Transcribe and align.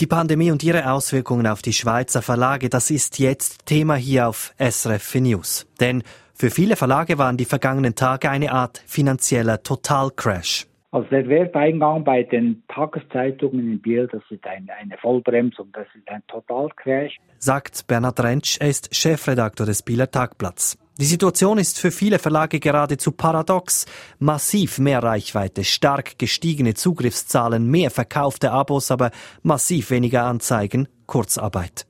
Die 0.00 0.06
Pandemie 0.06 0.50
und 0.50 0.64
ihre 0.64 0.90
Auswirkungen 0.90 1.46
auf 1.46 1.60
die 1.60 1.74
Schweizer 1.74 2.22
Verlage, 2.22 2.70
das 2.70 2.90
ist 2.90 3.18
jetzt 3.18 3.66
Thema 3.66 3.96
hier 3.96 4.28
auf 4.28 4.54
SRF 4.58 5.16
News. 5.16 5.66
Denn 5.78 6.02
für 6.32 6.48
viele 6.48 6.76
Verlage 6.76 7.18
waren 7.18 7.36
die 7.36 7.44
vergangenen 7.44 7.94
Tage 7.94 8.30
eine 8.30 8.50
Art 8.50 8.82
finanzieller 8.86 9.62
Totalcrash. 9.62 10.66
Also 10.90 11.06
der 11.10 11.28
Werteingang 11.28 12.02
bei 12.02 12.22
den 12.22 12.62
Tageszeitungen 12.68 13.72
in 13.72 13.82
Biel, 13.82 14.08
das 14.10 14.22
ist 14.30 14.46
eine, 14.46 14.72
eine 14.72 14.96
Vollbremsung, 14.96 15.68
das 15.74 15.86
ist 15.94 16.08
ein 16.08 16.22
Totalcrash. 16.28 17.18
Sagt 17.38 17.86
Bernhard 17.86 18.20
Rentsch, 18.20 18.56
er 18.58 18.70
ist 18.70 18.96
Chefredaktor 18.96 19.66
des 19.66 19.82
Bieler 19.82 20.10
Tagblatts. 20.10 20.78
Die 21.00 21.06
Situation 21.06 21.56
ist 21.56 21.78
für 21.78 21.90
viele 21.90 22.18
Verlage 22.18 22.60
geradezu 22.60 23.12
paradox. 23.12 23.86
Massiv 24.18 24.78
mehr 24.78 25.02
Reichweite, 25.02 25.64
stark 25.64 26.18
gestiegene 26.18 26.74
Zugriffszahlen, 26.74 27.66
mehr 27.66 27.90
verkaufte 27.90 28.52
Abos, 28.52 28.90
aber 28.90 29.10
massiv 29.42 29.88
weniger 29.88 30.24
Anzeigen, 30.24 30.88
Kurzarbeit. 31.06 31.86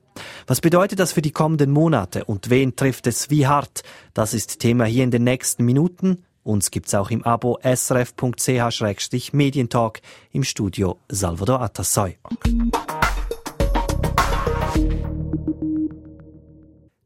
Was 0.47 0.61
bedeutet 0.61 0.99
das 0.99 1.11
für 1.11 1.21
die 1.21 1.31
kommenden 1.31 1.71
Monate 1.71 2.23
und 2.23 2.49
wen 2.49 2.77
trifft 2.77 3.05
es 3.05 3.29
wie 3.29 3.47
hart? 3.47 3.83
Das 4.13 4.33
ist 4.33 4.59
Thema 4.59 4.85
hier 4.85 5.03
in 5.03 5.11
den 5.11 5.25
nächsten 5.25 5.65
Minuten. 5.65 6.23
Uns 6.43 6.71
gibt's 6.71 6.95
auch 6.95 7.11
im 7.11 7.25
Abo 7.25 7.59
srf.ch-medientalk 7.63 9.99
im 10.31 10.45
Studio 10.45 10.99
Salvador 11.09 11.61
Atassoy. 11.61 12.17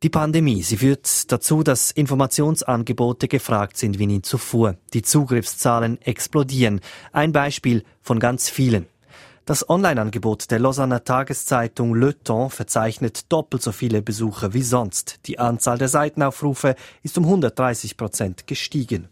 Die 0.05 0.11
Pandemie, 0.11 0.61
sie 0.61 0.77
führt 0.77 1.31
dazu, 1.31 1.63
dass 1.63 1.89
Informationsangebote 1.89 3.27
gefragt 3.27 3.75
sind 3.75 3.97
wie 3.97 4.05
nie 4.05 4.21
zuvor. 4.21 4.75
Die 4.93 5.01
Zugriffszahlen 5.01 5.99
explodieren. 5.99 6.81
Ein 7.11 7.31
Beispiel 7.31 7.83
von 8.03 8.19
ganz 8.19 8.47
vielen. 8.47 8.85
Das 9.45 9.67
Online-Angebot 9.67 10.51
der 10.51 10.59
Lausanner 10.59 11.03
Tageszeitung 11.03 11.95
Le 11.95 12.15
Temps 12.23 12.53
verzeichnet 12.53 13.31
doppelt 13.31 13.63
so 13.63 13.71
viele 13.71 14.03
Besucher 14.03 14.53
wie 14.53 14.61
sonst. 14.61 15.21
Die 15.25 15.39
Anzahl 15.39 15.79
der 15.79 15.87
Seitenaufrufe 15.87 16.75
ist 17.01 17.17
um 17.17 17.23
130 17.23 17.97
Prozent 17.97 18.45
gestiegen. 18.45 19.07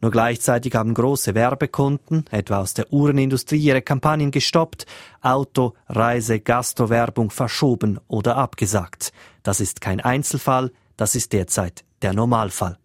Nur 0.00 0.10
gleichzeitig 0.10 0.74
haben 0.74 0.94
große 0.94 1.36
Werbekunden, 1.36 2.24
etwa 2.32 2.58
aus 2.58 2.74
der 2.74 2.92
Uhrenindustrie, 2.92 3.58
ihre 3.58 3.82
Kampagnen 3.82 4.32
gestoppt, 4.32 4.84
Auto, 5.22 5.74
Reise, 5.88 6.40
Gastrowerbung 6.40 7.30
verschoben 7.30 8.00
oder 8.08 8.36
abgesagt. 8.36 9.12
Das 9.44 9.60
ist 9.60 9.80
kein 9.80 10.00
Einzelfall, 10.00 10.72
das 10.96 11.14
ist 11.14 11.32
derzeit 11.32 11.84
der 12.02 12.14
Normalfall. 12.14 12.78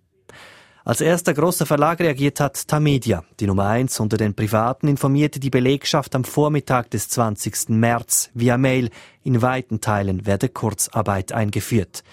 Als 0.86 1.02
erster 1.02 1.34
großer 1.34 1.66
Verlag 1.66 2.00
reagiert 2.00 2.40
hat 2.40 2.68
Tamedia. 2.68 3.24
Die 3.40 3.48
Nummer 3.48 3.68
eins 3.68 4.00
unter 4.00 4.18
den 4.18 4.34
Privaten 4.34 4.88
informierte 4.88 5.40
die 5.40 5.50
Belegschaft 5.50 6.16
am 6.16 6.24
Vormittag 6.24 6.90
des 6.90 7.10
20. 7.10 7.70
März 7.70 8.30
via 8.34 8.58
Mail. 8.58 8.90
In 9.24 9.42
weiten 9.42 9.82
Teilen 9.82 10.26
werde 10.26 10.50
Kurzarbeit 10.50 11.32
eingeführt. 11.32 12.04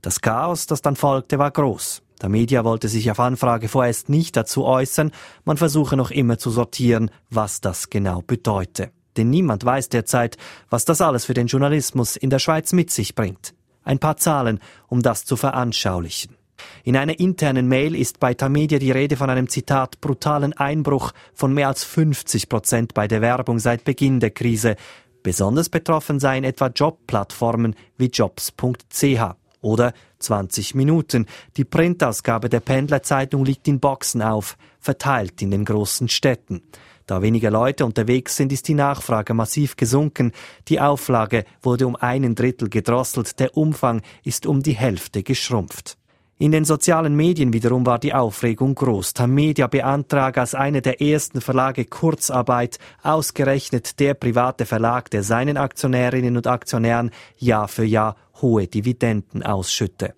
Das 0.00 0.20
Chaos, 0.20 0.66
das 0.66 0.82
dann 0.82 0.96
folgte, 0.96 1.38
war 1.38 1.50
groß. 1.50 2.02
Tamedia 2.18 2.64
wollte 2.64 2.88
sich 2.88 3.10
auf 3.10 3.20
Anfrage 3.20 3.68
vorerst 3.68 4.08
nicht 4.08 4.36
dazu 4.36 4.64
äußern. 4.64 5.10
Man 5.44 5.56
versuche 5.58 5.96
noch 5.96 6.10
immer 6.10 6.38
zu 6.38 6.50
sortieren, 6.50 7.10
was 7.30 7.60
das 7.60 7.90
genau 7.90 8.22
bedeute. 8.22 8.90
Denn 9.16 9.30
niemand 9.30 9.64
weiß 9.64 9.90
derzeit, 9.90 10.38
was 10.70 10.84
das 10.84 11.00
alles 11.00 11.24
für 11.24 11.34
den 11.34 11.48
Journalismus 11.48 12.16
in 12.16 12.30
der 12.30 12.38
Schweiz 12.38 12.72
mit 12.72 12.90
sich 12.90 13.14
bringt. 13.14 13.54
Ein 13.84 13.98
paar 13.98 14.16
Zahlen, 14.16 14.60
um 14.88 15.02
das 15.02 15.24
zu 15.24 15.36
veranschaulichen. 15.36 16.36
In 16.84 16.96
einer 16.96 17.18
internen 17.18 17.68
Mail 17.68 17.94
ist 17.94 18.20
bei 18.20 18.34
Tamedia 18.34 18.78
die 18.78 18.92
Rede 18.92 19.16
von 19.16 19.30
einem 19.30 19.48
Zitat 19.48 20.00
brutalen 20.00 20.52
Einbruch 20.52 21.12
von 21.34 21.52
mehr 21.52 21.68
als 21.68 21.84
50 21.84 22.48
Prozent 22.48 22.94
bei 22.94 23.08
der 23.08 23.20
Werbung 23.20 23.58
seit 23.58 23.84
Beginn 23.84 24.20
der 24.20 24.30
Krise. 24.30 24.76
Besonders 25.22 25.68
betroffen 25.68 26.20
seien 26.20 26.44
etwa 26.44 26.68
Jobplattformen 26.68 27.76
wie 27.96 28.06
jobs.ch 28.06 29.34
oder 29.60 29.92
20 30.18 30.74
Minuten. 30.74 31.26
Die 31.56 31.64
Printausgabe 31.64 32.48
der 32.48 32.60
Pendlerzeitung 32.60 33.44
liegt 33.44 33.68
in 33.68 33.80
Boxen 33.80 34.22
auf, 34.22 34.56
verteilt 34.80 35.40
in 35.42 35.50
den 35.50 35.64
großen 35.64 36.08
Städten. 36.08 36.62
Da 37.06 37.22
weniger 37.22 37.50
Leute 37.50 37.84
unterwegs 37.84 38.36
sind, 38.36 38.52
ist 38.52 38.68
die 38.68 38.74
Nachfrage 38.74 39.34
massiv 39.34 39.76
gesunken. 39.76 40.32
Die 40.68 40.80
Auflage 40.80 41.44
wurde 41.62 41.86
um 41.86 41.96
einen 41.96 42.34
Drittel 42.34 42.68
gedrosselt, 42.68 43.38
der 43.40 43.56
Umfang 43.56 44.02
ist 44.24 44.46
um 44.46 44.62
die 44.62 44.72
Hälfte 44.72 45.22
geschrumpft. 45.22 45.96
In 46.38 46.50
den 46.50 46.64
sozialen 46.64 47.14
Medien 47.14 47.52
wiederum 47.52 47.86
war 47.86 48.00
die 48.00 48.14
Aufregung 48.14 48.74
groß. 48.74 49.14
Tamedia 49.14 49.68
beantragt 49.68 50.38
als 50.38 50.56
einer 50.56 50.80
der 50.80 51.00
ersten 51.00 51.40
Verlage 51.40 51.84
Kurzarbeit, 51.84 52.78
ausgerechnet 53.02 54.00
der 54.00 54.14
private 54.14 54.66
Verlag, 54.66 55.08
der 55.10 55.22
seinen 55.22 55.56
Aktionärinnen 55.56 56.36
und 56.36 56.48
Aktionären 56.48 57.10
Jahr 57.36 57.68
für 57.68 57.84
Jahr 57.84 58.16
hohe 58.40 58.66
Dividenden 58.66 59.44
ausschütte. 59.44 60.14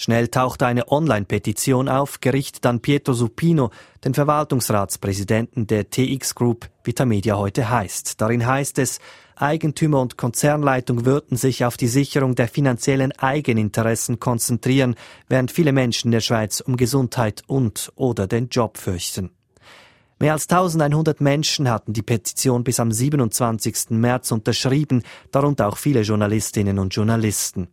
Schnell 0.00 0.28
tauchte 0.28 0.64
eine 0.64 0.90
Online-Petition 0.90 1.90
auf, 1.90 2.22
gerichtet 2.22 2.64
an 2.64 2.80
Pietro 2.80 3.12
Supino, 3.12 3.68
den 4.02 4.14
Verwaltungsratspräsidenten 4.14 5.66
der 5.66 5.90
TX 5.90 6.34
Group, 6.34 6.70
Vitamedia 6.82 7.36
heute 7.36 7.68
heißt. 7.68 8.18
Darin 8.18 8.46
heißt 8.46 8.78
es, 8.78 8.98
Eigentümer 9.36 10.00
und 10.00 10.16
Konzernleitung 10.16 11.04
würden 11.04 11.36
sich 11.36 11.66
auf 11.66 11.76
die 11.76 11.86
Sicherung 11.86 12.34
der 12.34 12.48
finanziellen 12.48 13.12
Eigeninteressen 13.12 14.18
konzentrieren, 14.20 14.94
während 15.28 15.52
viele 15.52 15.72
Menschen 15.72 16.06
in 16.08 16.12
der 16.12 16.20
Schweiz 16.20 16.60
um 16.60 16.78
Gesundheit 16.78 17.42
und 17.46 17.92
oder 17.94 18.26
den 18.26 18.48
Job 18.48 18.78
fürchten. 18.78 19.28
Mehr 20.18 20.32
als 20.32 20.48
1100 20.48 21.20
Menschen 21.20 21.68
hatten 21.68 21.92
die 21.92 22.02
Petition 22.02 22.64
bis 22.64 22.80
am 22.80 22.90
27. 22.90 23.90
März 23.90 24.32
unterschrieben, 24.32 25.02
darunter 25.30 25.68
auch 25.68 25.76
viele 25.76 26.00
Journalistinnen 26.00 26.78
und 26.78 26.94
Journalisten. 26.94 27.68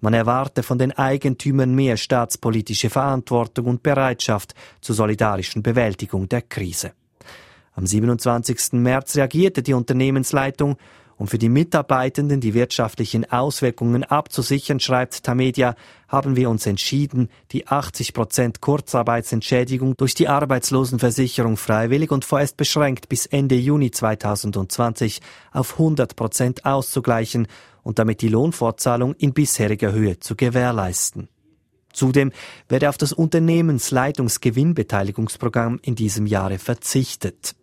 Man 0.00 0.14
erwarte 0.14 0.62
von 0.62 0.78
den 0.78 0.92
Eigentümern 0.92 1.74
mehr 1.74 1.96
staatspolitische 1.96 2.90
Verantwortung 2.90 3.66
und 3.66 3.82
Bereitschaft 3.82 4.54
zur 4.80 4.94
solidarischen 4.94 5.62
Bewältigung 5.62 6.28
der 6.28 6.42
Krise. 6.42 6.92
Am 7.74 7.86
27. 7.86 8.72
März 8.72 9.16
reagierte 9.16 9.62
die 9.62 9.74
Unternehmensleitung 9.74 10.76
um 11.18 11.28
für 11.28 11.38
die 11.38 11.48
Mitarbeitenden 11.48 12.40
die 12.40 12.52
wirtschaftlichen 12.52 13.30
Auswirkungen 13.30 14.04
abzusichern, 14.04 14.80
schreibt 14.80 15.22
Tamedia, 15.22 15.74
haben 16.08 16.36
wir 16.36 16.50
uns 16.50 16.66
entschieden, 16.66 17.30
die 17.52 17.66
80 17.66 18.12
Prozent 18.12 18.60
Kurzarbeitsentschädigung 18.60 19.96
durch 19.96 20.14
die 20.14 20.28
Arbeitslosenversicherung 20.28 21.56
freiwillig 21.56 22.10
und 22.10 22.24
vorerst 22.24 22.58
beschränkt 22.58 23.08
bis 23.08 23.24
Ende 23.24 23.54
Juni 23.54 23.90
2020 23.90 25.20
auf 25.52 25.72
100 25.72 26.16
Prozent 26.16 26.66
auszugleichen 26.66 27.48
und 27.86 27.98
damit 28.00 28.20
die 28.20 28.28
Lohnfortzahlung 28.28 29.14
in 29.14 29.32
bisheriger 29.32 29.92
Höhe 29.92 30.18
zu 30.18 30.34
gewährleisten. 30.34 31.28
Zudem 31.92 32.32
werde 32.68 32.88
auf 32.88 32.98
das 32.98 33.12
Unternehmensleitungsgewinnbeteiligungsprogramm 33.12 35.78
in 35.82 35.94
diesem 35.94 36.26
Jahre 36.26 36.58
verzichtet. 36.58 37.54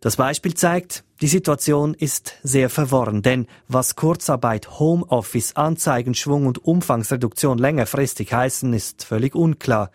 Das 0.00 0.16
Beispiel 0.16 0.54
zeigt, 0.54 1.04
die 1.20 1.28
Situation 1.28 1.92
ist 1.92 2.32
sehr 2.42 2.70
verworren, 2.70 3.20
denn 3.20 3.46
was 3.68 3.94
Kurzarbeit, 3.94 4.80
Homeoffice, 4.80 5.54
Anzeigenschwung 5.54 6.46
und 6.46 6.64
Umfangsreduktion 6.64 7.58
längerfristig 7.58 8.32
heißen, 8.32 8.72
ist 8.72 9.04
völlig 9.04 9.34
unklar. 9.34 9.90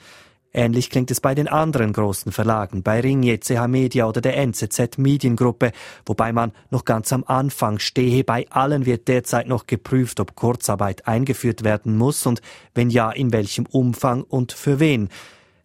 Ähnlich 0.58 0.90
klingt 0.90 1.12
es 1.12 1.22
bei 1.22 1.36
den 1.36 1.48
anderen 1.48 1.94
großen 1.94 2.32
Verlagen, 2.32 2.82
bei 2.82 3.00
Ringier, 3.00 3.40
CH 3.40 3.68
Media 3.68 4.08
oder 4.08 4.22
der 4.22 4.38
NZZ 4.38 4.98
Mediengruppe, 4.98 5.72
wobei 6.04 6.34
man 6.34 6.52
noch 6.72 6.84
ganz 6.84 7.14
am 7.14 7.24
Anfang 7.28 7.78
stehe. 7.78 8.24
Bei 8.24 8.50
allen 8.50 8.88
wird 8.88 9.08
derzeit 9.08 9.48
noch 9.48 9.68
geprüft, 9.68 10.20
ob 10.20 10.34
Kurzarbeit 10.34 11.08
eingeführt 11.08 11.64
werden 11.64 11.96
muss 11.96 12.26
und 12.26 12.42
wenn 12.74 12.90
ja, 12.90 13.12
in 13.12 13.32
welchem 13.34 13.68
Umfang 13.68 14.24
und 14.24 14.52
für 14.52 14.80
wen. 14.80 15.10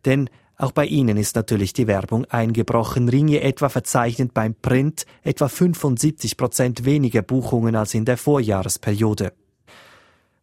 Denn 0.04 0.28
auch 0.58 0.72
bei 0.72 0.84
Ihnen 0.84 1.16
ist 1.16 1.36
natürlich 1.36 1.72
die 1.72 1.86
Werbung 1.86 2.26
eingebrochen. 2.26 3.08
Ringe 3.08 3.40
etwa 3.40 3.70
verzeichnet 3.70 4.34
beim 4.34 4.54
Print 4.54 5.06
etwa 5.22 5.48
75 5.48 6.36
Prozent 6.36 6.84
weniger 6.84 7.22
Buchungen 7.22 7.76
als 7.76 7.94
in 7.94 8.04
der 8.04 8.18
Vorjahresperiode. 8.18 9.32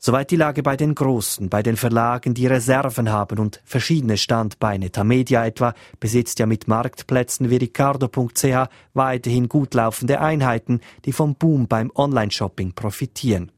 Soweit 0.01 0.31
die 0.31 0.37
Lage 0.37 0.63
bei 0.63 0.77
den 0.77 0.95
Großen, 0.95 1.49
bei 1.49 1.61
den 1.61 1.75
Verlagen, 1.75 2.33
die 2.33 2.47
Reserven 2.47 3.11
haben 3.11 3.37
und 3.37 3.59
verschiedene 3.65 4.15
Standbeine. 4.15 4.93
Tamedia 4.93 5.45
etwa 5.45 5.73
besitzt 5.99 6.39
ja 6.39 6.45
mit 6.45 6.69
Marktplätzen 6.69 7.49
wie 7.49 7.57
Ricardo.ch 7.57 8.69
weiterhin 8.93 9.49
gut 9.49 9.73
laufende 9.73 10.21
Einheiten, 10.21 10.79
die 11.03 11.11
vom 11.11 11.35
Boom 11.35 11.67
beim 11.67 11.91
Online-Shopping 11.93 12.71
profitieren. 12.75 13.51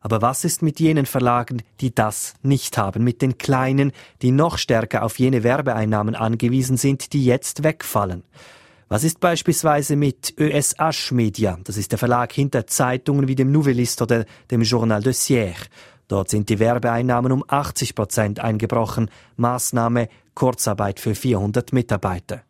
Aber 0.00 0.22
was 0.22 0.44
ist 0.44 0.62
mit 0.62 0.78
jenen 0.78 1.04
Verlagen, 1.04 1.62
die 1.80 1.92
das 1.92 2.34
nicht 2.42 2.78
haben, 2.78 3.02
mit 3.02 3.20
den 3.20 3.36
kleinen, 3.36 3.90
die 4.22 4.30
noch 4.30 4.58
stärker 4.58 5.02
auf 5.02 5.18
jene 5.18 5.42
Werbeeinnahmen 5.42 6.14
angewiesen 6.14 6.76
sind, 6.76 7.12
die 7.12 7.24
jetzt 7.24 7.64
wegfallen? 7.64 8.22
Was 8.88 9.02
ist 9.02 9.18
beispielsweise 9.18 9.96
mit 9.96 10.34
ÖS 10.38 10.78
Asch 10.78 11.10
Media? 11.10 11.58
Das 11.64 11.76
ist 11.76 11.90
der 11.90 11.98
Verlag 11.98 12.32
hinter 12.32 12.68
Zeitungen 12.68 13.26
wie 13.26 13.34
dem 13.34 13.50
Nouvelliste 13.50 14.04
oder 14.04 14.24
dem 14.48 14.62
Journal 14.62 15.02
de 15.02 15.12
Sierre. 15.12 15.66
Dort 16.06 16.30
sind 16.30 16.48
die 16.48 16.60
Werbeeinnahmen 16.60 17.32
um 17.32 17.42
80 17.48 17.96
Prozent 17.96 18.38
eingebrochen. 18.38 19.10
Maßnahme 19.38 20.08
Kurzarbeit 20.34 21.00
für 21.00 21.16
400 21.16 21.72
Mitarbeiter. 21.72 22.42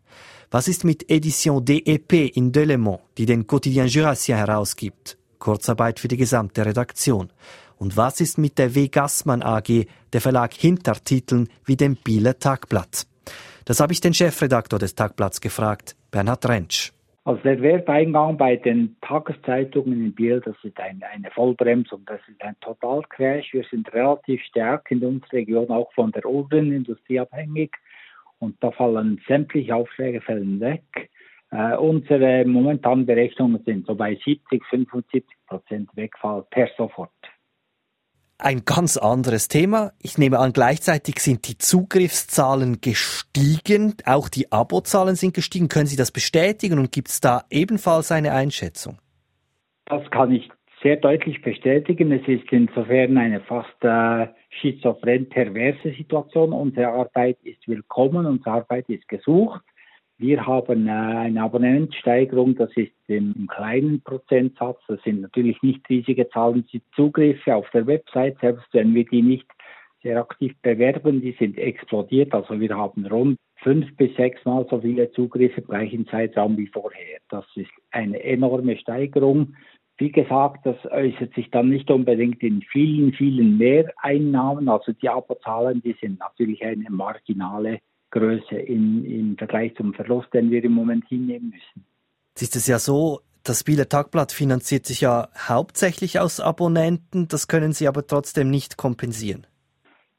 Was 0.50 0.68
ist 0.68 0.84
mit 0.84 1.10
Edition 1.10 1.64
DEP 1.64 2.12
in 2.36 2.52
Delemont, 2.52 3.00
die 3.16 3.24
den 3.24 3.46
Quotidien 3.46 3.86
Jurassien 3.86 4.36
herausgibt? 4.36 5.16
Kurzarbeit 5.38 6.00
für 6.00 6.08
die 6.08 6.18
gesamte 6.18 6.66
Redaktion. 6.66 7.30
Und 7.78 7.96
was 7.96 8.20
ist 8.20 8.36
mit 8.36 8.58
der 8.58 8.74
W. 8.74 8.88
Gassmann 8.88 9.42
AG, 9.42 9.86
der 10.12 10.20
Verlag 10.20 10.52
hinter 10.52 11.02
Titeln 11.02 11.48
wie 11.64 11.76
dem 11.76 11.96
Bieler 11.96 12.38
Tagblatt? 12.38 13.06
Das 13.64 13.80
habe 13.80 13.94
ich 13.94 14.00
den 14.00 14.14
Chefredaktor 14.14 14.78
des 14.78 14.94
Tagblatts 14.94 15.40
gefragt, 15.40 15.96
Bernhard 16.16 16.48
Rentsch. 16.48 16.92
Also 17.24 17.42
der 17.42 17.60
Werteingang 17.60 18.38
bei 18.38 18.56
den 18.56 18.96
Tageszeitungen 19.02 19.92
in 20.02 20.14
Biel, 20.14 20.40
das 20.42 20.56
ist 20.62 20.80
ein, 20.80 21.04
eine 21.12 21.30
Vollbremsung, 21.30 22.04
das 22.06 22.20
ist 22.26 22.42
ein 22.42 22.56
Totalcrash. 22.62 23.52
Wir 23.52 23.64
sind 23.70 23.92
relativ 23.92 24.40
stark 24.44 24.90
in 24.90 25.04
unserer 25.04 25.34
Region 25.34 25.68
auch 25.68 25.92
von 25.92 26.12
der 26.12 26.24
Uhrenindustrie 26.24 27.20
abhängig 27.20 27.76
und 28.38 28.56
da 28.62 28.70
fallen 28.70 29.20
sämtliche 29.28 29.74
Aufträge 29.74 30.22
fällen 30.22 30.58
weg. 30.60 31.10
Äh, 31.50 31.76
unsere 31.76 32.46
momentanen 32.46 33.04
Berechnungen 33.04 33.62
sind 33.66 33.86
so 33.86 33.94
bei 33.94 34.18
70, 34.24 34.64
75 34.70 35.22
Prozent 35.46 35.90
Wegfall 35.96 36.46
per 36.48 36.70
sofort. 36.78 37.10
Ein 38.38 38.66
ganz 38.66 38.98
anderes 38.98 39.48
Thema. 39.48 39.92
Ich 40.02 40.18
nehme 40.18 40.38
an, 40.38 40.52
gleichzeitig 40.52 41.20
sind 41.20 41.48
die 41.48 41.56
Zugriffszahlen 41.56 42.82
gestiegen, 42.82 43.94
auch 44.04 44.28
die 44.28 44.52
Abozahlen 44.52 45.16
sind 45.16 45.32
gestiegen. 45.32 45.68
Können 45.68 45.86
Sie 45.86 45.96
das 45.96 46.12
bestätigen 46.12 46.78
und 46.78 46.92
gibt 46.92 47.08
es 47.08 47.20
da 47.20 47.44
ebenfalls 47.50 48.12
eine 48.12 48.32
Einschätzung? 48.32 48.98
Das 49.86 50.02
kann 50.10 50.32
ich 50.32 50.50
sehr 50.82 50.96
deutlich 50.96 51.40
bestätigen. 51.40 52.12
Es 52.12 52.28
ist 52.28 52.52
insofern 52.52 53.16
eine 53.16 53.40
fast 53.40 53.82
äh, 53.82 54.26
schizophren 54.60 55.30
perverse 55.30 55.92
Situation. 55.96 56.52
Unsere 56.52 56.88
Arbeit 56.88 57.38
ist 57.42 57.66
willkommen, 57.66 58.26
unsere 58.26 58.50
Arbeit 58.50 58.88
ist 58.90 59.08
gesucht. 59.08 59.62
Wir 60.18 60.46
haben 60.46 60.86
äh, 60.86 60.90
eine 60.90 61.42
Abonnentensteigerung, 61.42 62.56
das 62.56 62.70
ist 62.74 62.92
im 63.06 63.46
kleinen 63.48 64.00
Prozentsatz. 64.00 64.78
Das 64.88 65.02
sind 65.02 65.20
natürlich 65.20 65.60
nicht 65.62 65.86
riesige 65.90 66.28
Zahlen. 66.30 66.66
Die 66.72 66.82
Zugriffe 66.94 67.54
auf 67.54 67.68
der 67.70 67.86
Website, 67.86 68.38
selbst 68.40 68.66
wenn 68.72 68.94
wir 68.94 69.04
die 69.04 69.20
nicht 69.20 69.46
sehr 70.02 70.18
aktiv 70.18 70.54
bewerben, 70.62 71.20
die 71.20 71.32
sind 71.38 71.58
explodiert. 71.58 72.32
Also 72.32 72.58
wir 72.58 72.74
haben 72.76 73.06
rund 73.06 73.36
fünf 73.56 73.94
bis 73.96 74.14
sechs 74.16 74.42
Mal 74.44 74.66
so 74.70 74.80
viele 74.80 75.10
Zugriffe 75.12 75.60
im 75.60 75.66
gleichen 75.66 76.06
Zeitraum 76.06 76.56
wie 76.56 76.68
vorher. 76.68 77.18
Das 77.28 77.44
ist 77.54 77.70
eine 77.90 78.22
enorme 78.22 78.78
Steigerung. 78.78 79.54
Wie 79.98 80.12
gesagt, 80.12 80.64
das 80.64 80.76
äußert 80.90 81.34
sich 81.34 81.50
dann 81.50 81.68
nicht 81.70 81.90
unbedingt 81.90 82.42
in 82.42 82.62
vielen, 82.62 83.12
vielen 83.12 83.58
Mehreinnahmen. 83.58 84.68
Also 84.68 84.92
die 84.92 85.08
Abozahlen, 85.08 85.82
die 85.82 85.96
sind 86.00 86.20
natürlich 86.20 86.64
eine 86.64 86.88
marginale 86.90 87.80
Größe 88.16 88.56
in, 88.56 89.04
im 89.04 89.36
Vergleich 89.36 89.74
zum 89.76 89.92
Verlust, 89.92 90.32
den 90.32 90.50
wir 90.50 90.64
im 90.64 90.72
Moment 90.72 91.06
hinnehmen 91.08 91.50
müssen. 91.50 91.86
Jetzt 92.30 92.42
ist 92.42 92.56
es 92.56 92.66
ja 92.66 92.78
so, 92.78 93.20
das 93.44 93.62
Bieler 93.62 93.88
Tagblatt 93.88 94.32
finanziert 94.32 94.86
sich 94.86 95.02
ja 95.02 95.28
hauptsächlich 95.36 96.18
aus 96.18 96.40
Abonnenten, 96.40 97.28
das 97.28 97.46
können 97.46 97.72
Sie 97.72 97.86
aber 97.86 98.06
trotzdem 98.06 98.50
nicht 98.50 98.76
kompensieren. 98.76 99.46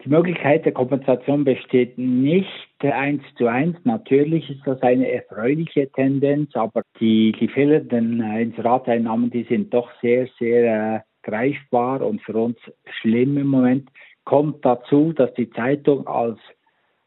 Die 0.06 0.10
Möglichkeit 0.10 0.64
der 0.64 0.74
Kompensation 0.74 1.44
besteht 1.44 1.98
nicht 1.98 2.48
eins 2.80 3.24
zu 3.38 3.48
eins. 3.48 3.76
Natürlich 3.84 4.50
ist 4.50 4.62
das 4.66 4.82
eine 4.82 5.12
erfreuliche 5.12 5.92
Tendenz, 5.92 6.56
aber 6.56 6.84
die, 7.00 7.34
die 7.40 7.48
fehlenden 7.48 8.22
Inserateinnahmen, 8.22 9.32
die 9.32 9.44
sind 9.44 9.74
doch 9.74 9.90
sehr, 10.02 10.30
sehr 10.40 10.96
äh, 10.96 11.00
greifbar 11.24 12.02
und 12.04 12.22
für 12.22 12.38
uns 12.38 12.58
schlimm 13.02 13.38
im 13.38 13.48
Moment. 13.48 13.90
Kommt 14.24 14.64
dazu, 14.64 15.14
dass 15.14 15.34
die 15.34 15.50
Zeitung 15.50 16.08
als 16.08 16.40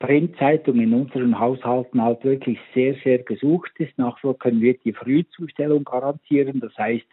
Printzeitung 0.01 0.81
in 0.81 0.95
unseren 0.95 1.39
Haushalten 1.39 2.03
halt 2.03 2.25
wirklich 2.25 2.59
sehr, 2.75 2.95
sehr 3.05 3.19
gesucht 3.19 3.73
ist. 3.79 3.97
Nachher 3.99 4.33
können 4.33 4.63
wir 4.63 4.75
die 4.79 4.95
Frühzustellung 4.95 5.85
garantieren. 5.85 6.59
Das 6.61 6.77
heißt, 6.79 7.07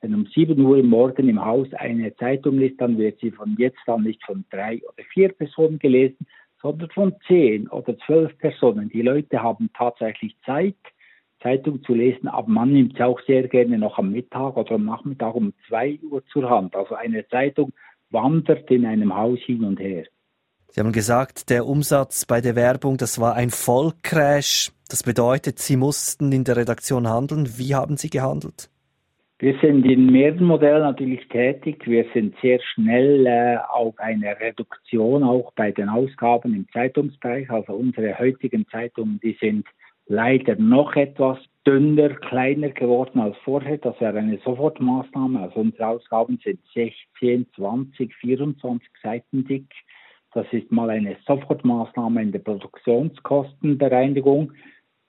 wenn 0.00 0.14
um 0.14 0.26
7 0.26 0.58
Uhr 0.64 0.80
Morgen 0.84 1.28
im 1.28 1.44
Haus 1.44 1.66
eine 1.74 2.14
Zeitung 2.14 2.60
ist, 2.60 2.80
dann 2.80 2.96
wird 2.96 3.18
sie 3.18 3.32
von 3.32 3.56
jetzt 3.58 3.86
an 3.88 4.04
nicht 4.04 4.24
von 4.24 4.44
drei 4.50 4.76
oder 4.76 5.04
vier 5.12 5.30
Personen 5.30 5.80
gelesen, 5.80 6.28
sondern 6.62 6.88
von 6.90 7.14
zehn 7.26 7.66
oder 7.68 7.98
zwölf 8.06 8.36
Personen. 8.38 8.88
Die 8.88 9.02
Leute 9.02 9.42
haben 9.42 9.68
tatsächlich 9.76 10.36
Zeit, 10.46 10.76
Zeitung 11.42 11.82
zu 11.82 11.94
lesen, 11.94 12.28
aber 12.28 12.48
man 12.48 12.72
nimmt 12.72 12.96
sie 12.96 13.02
auch 13.02 13.20
sehr 13.22 13.48
gerne 13.48 13.78
noch 13.78 13.98
am 13.98 14.12
Mittag 14.12 14.56
oder 14.56 14.76
am 14.76 14.84
Nachmittag 14.84 15.34
um 15.34 15.52
zwei 15.66 15.98
Uhr 16.08 16.24
zur 16.26 16.48
Hand. 16.48 16.76
Also 16.76 16.94
eine 16.94 17.26
Zeitung 17.26 17.72
wandert 18.10 18.70
in 18.70 18.86
einem 18.86 19.16
Haus 19.16 19.40
hin 19.40 19.64
und 19.64 19.80
her. 19.80 20.04
Sie 20.70 20.80
haben 20.80 20.92
gesagt, 20.92 21.48
der 21.48 21.66
Umsatz 21.66 22.26
bei 22.26 22.40
der 22.40 22.54
Werbung, 22.54 22.98
das 22.98 23.18
war 23.18 23.34
ein 23.34 23.50
Vollcrash. 23.50 24.70
Das 24.88 25.02
bedeutet, 25.02 25.58
Sie 25.58 25.76
mussten 25.76 26.30
in 26.30 26.44
der 26.44 26.56
Redaktion 26.56 27.08
handeln. 27.08 27.58
Wie 27.58 27.74
haben 27.74 27.96
Sie 27.96 28.10
gehandelt? 28.10 28.70
Wir 29.40 29.56
sind 29.62 29.86
in 29.86 30.06
mehreren 30.06 30.46
Modellen 30.46 30.82
natürlich 30.82 31.26
tätig. 31.28 31.86
Wir 31.86 32.04
sind 32.12 32.34
sehr 32.42 32.60
schnell 32.60 33.24
äh, 33.24 33.56
auf 33.70 33.94
eine 33.98 34.38
Reduktion 34.40 35.22
auch 35.22 35.52
bei 35.54 35.70
den 35.70 35.88
Ausgaben 35.88 36.54
im 36.54 36.66
Zeitungsbereich. 36.72 37.48
Also 37.48 37.72
unsere 37.74 38.18
heutigen 38.18 38.66
Zeitungen, 38.66 39.20
die 39.22 39.36
sind 39.40 39.64
leider 40.06 40.56
noch 40.56 40.96
etwas 40.96 41.38
dünner, 41.64 42.08
kleiner 42.08 42.70
geworden 42.70 43.20
als 43.20 43.36
vorher. 43.44 43.78
Das 43.78 44.00
wäre 44.00 44.18
eine 44.18 44.38
Sofortmaßnahme. 44.38 45.40
Also 45.40 45.60
unsere 45.60 45.86
Ausgaben 45.86 46.40
sind 46.42 46.58
16, 46.74 47.46
20, 47.54 48.14
24 48.16 48.88
Seiten 49.02 49.44
dick. 49.44 49.68
Das 50.32 50.46
ist 50.52 50.70
mal 50.70 50.90
eine 50.90 51.16
Sofortmaßnahme 51.26 52.22
in 52.22 52.30
der 52.32 52.40
Produktionskostenbereinigung. 52.40 54.52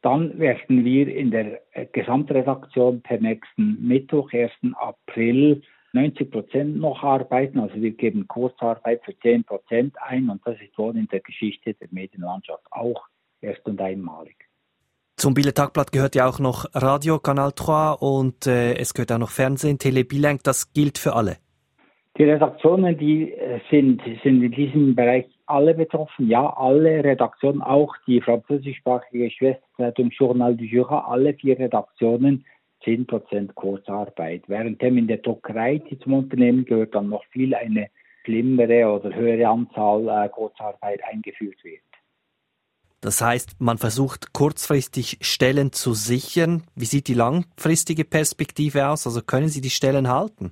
Dann 0.01 0.39
werden 0.39 0.85
wir 0.85 1.13
in 1.13 1.31
der 1.31 1.59
äh, 1.71 1.85
Gesamtredaktion 1.91 3.01
per 3.01 3.19
nächsten 3.19 3.85
Mittwoch, 3.85 4.31
1. 4.31 4.49
April, 4.75 5.61
90 5.93 6.31
Prozent 6.31 6.77
noch 6.77 7.03
arbeiten. 7.03 7.59
Also 7.59 7.75
wir 7.75 7.91
geben 7.91 8.25
Kurzarbeit 8.27 9.03
für 9.03 9.17
10 9.19 9.43
Prozent 9.43 9.95
ein 10.01 10.29
und 10.29 10.41
das 10.45 10.55
ist 10.61 10.77
wohl 10.77 10.95
in 10.95 11.07
der 11.07 11.19
Geschichte 11.19 11.73
der 11.73 11.89
Medienlandschaft 11.91 12.63
auch 12.71 13.07
erst 13.41 13.65
und 13.65 13.81
einmalig. 13.81 14.37
Zum 15.17 15.33
Bieler 15.33 15.53
Tagblatt 15.53 15.91
gehört 15.91 16.15
ja 16.15 16.29
auch 16.29 16.39
noch 16.39 16.65
Radio, 16.73 17.19
Kanal 17.19 17.51
3 17.53 17.91
und 17.99 18.47
äh, 18.47 18.75
es 18.75 18.93
gehört 18.93 19.11
auch 19.11 19.17
noch 19.17 19.31
Fernsehen, 19.31 19.77
Tele 19.77 20.05
Bilang. 20.05 20.39
Das 20.43 20.71
gilt 20.71 20.97
für 20.97 21.13
alle. 21.13 21.39
Die 22.19 22.25
Redaktionen, 22.25 22.97
die 22.97 23.31
äh, 23.31 23.61
sind, 23.71 24.01
sind 24.23 24.43
in 24.43 24.51
diesem 24.51 24.93
Bereich 24.93 25.25
alle 25.45 25.73
betroffen. 25.73 26.27
Ja, 26.27 26.49
alle 26.57 27.01
Redaktionen, 27.01 27.61
auch 27.61 27.95
die 28.05 28.19
französischsprachige 28.19 29.31
Schwesterzeitung 29.31 30.09
Journal 30.09 30.57
du 30.57 30.65
Jura, 30.65 31.05
alle 31.07 31.33
vier 31.33 31.57
Redaktionen 31.57 32.45
10% 32.83 33.53
Kurzarbeit. 33.53 34.49
Währenddem 34.49 34.97
in 34.97 35.07
der 35.07 35.19
Druckerei, 35.19 35.77
die 35.77 35.97
zum 35.99 36.13
Unternehmen 36.13 36.65
gehört, 36.65 36.93
dann 36.93 37.07
noch 37.07 37.23
viel 37.31 37.55
eine 37.55 37.87
schlimmere 38.25 38.91
oder 38.91 39.15
höhere 39.15 39.47
Anzahl 39.47 40.09
äh, 40.09 40.27
Kurzarbeit 40.27 40.99
eingeführt 41.09 41.63
wird. 41.63 41.79
Das 42.99 43.21
heißt, 43.21 43.61
man 43.61 43.77
versucht 43.77 44.33
kurzfristig 44.33 45.19
Stellen 45.21 45.71
zu 45.71 45.93
sichern. 45.93 46.63
Wie 46.75 46.83
sieht 46.83 47.07
die 47.07 47.13
langfristige 47.13 48.03
Perspektive 48.03 48.89
aus? 48.89 49.07
Also 49.07 49.21
können 49.21 49.47
Sie 49.47 49.61
die 49.61 49.69
Stellen 49.69 50.09
halten? 50.09 50.51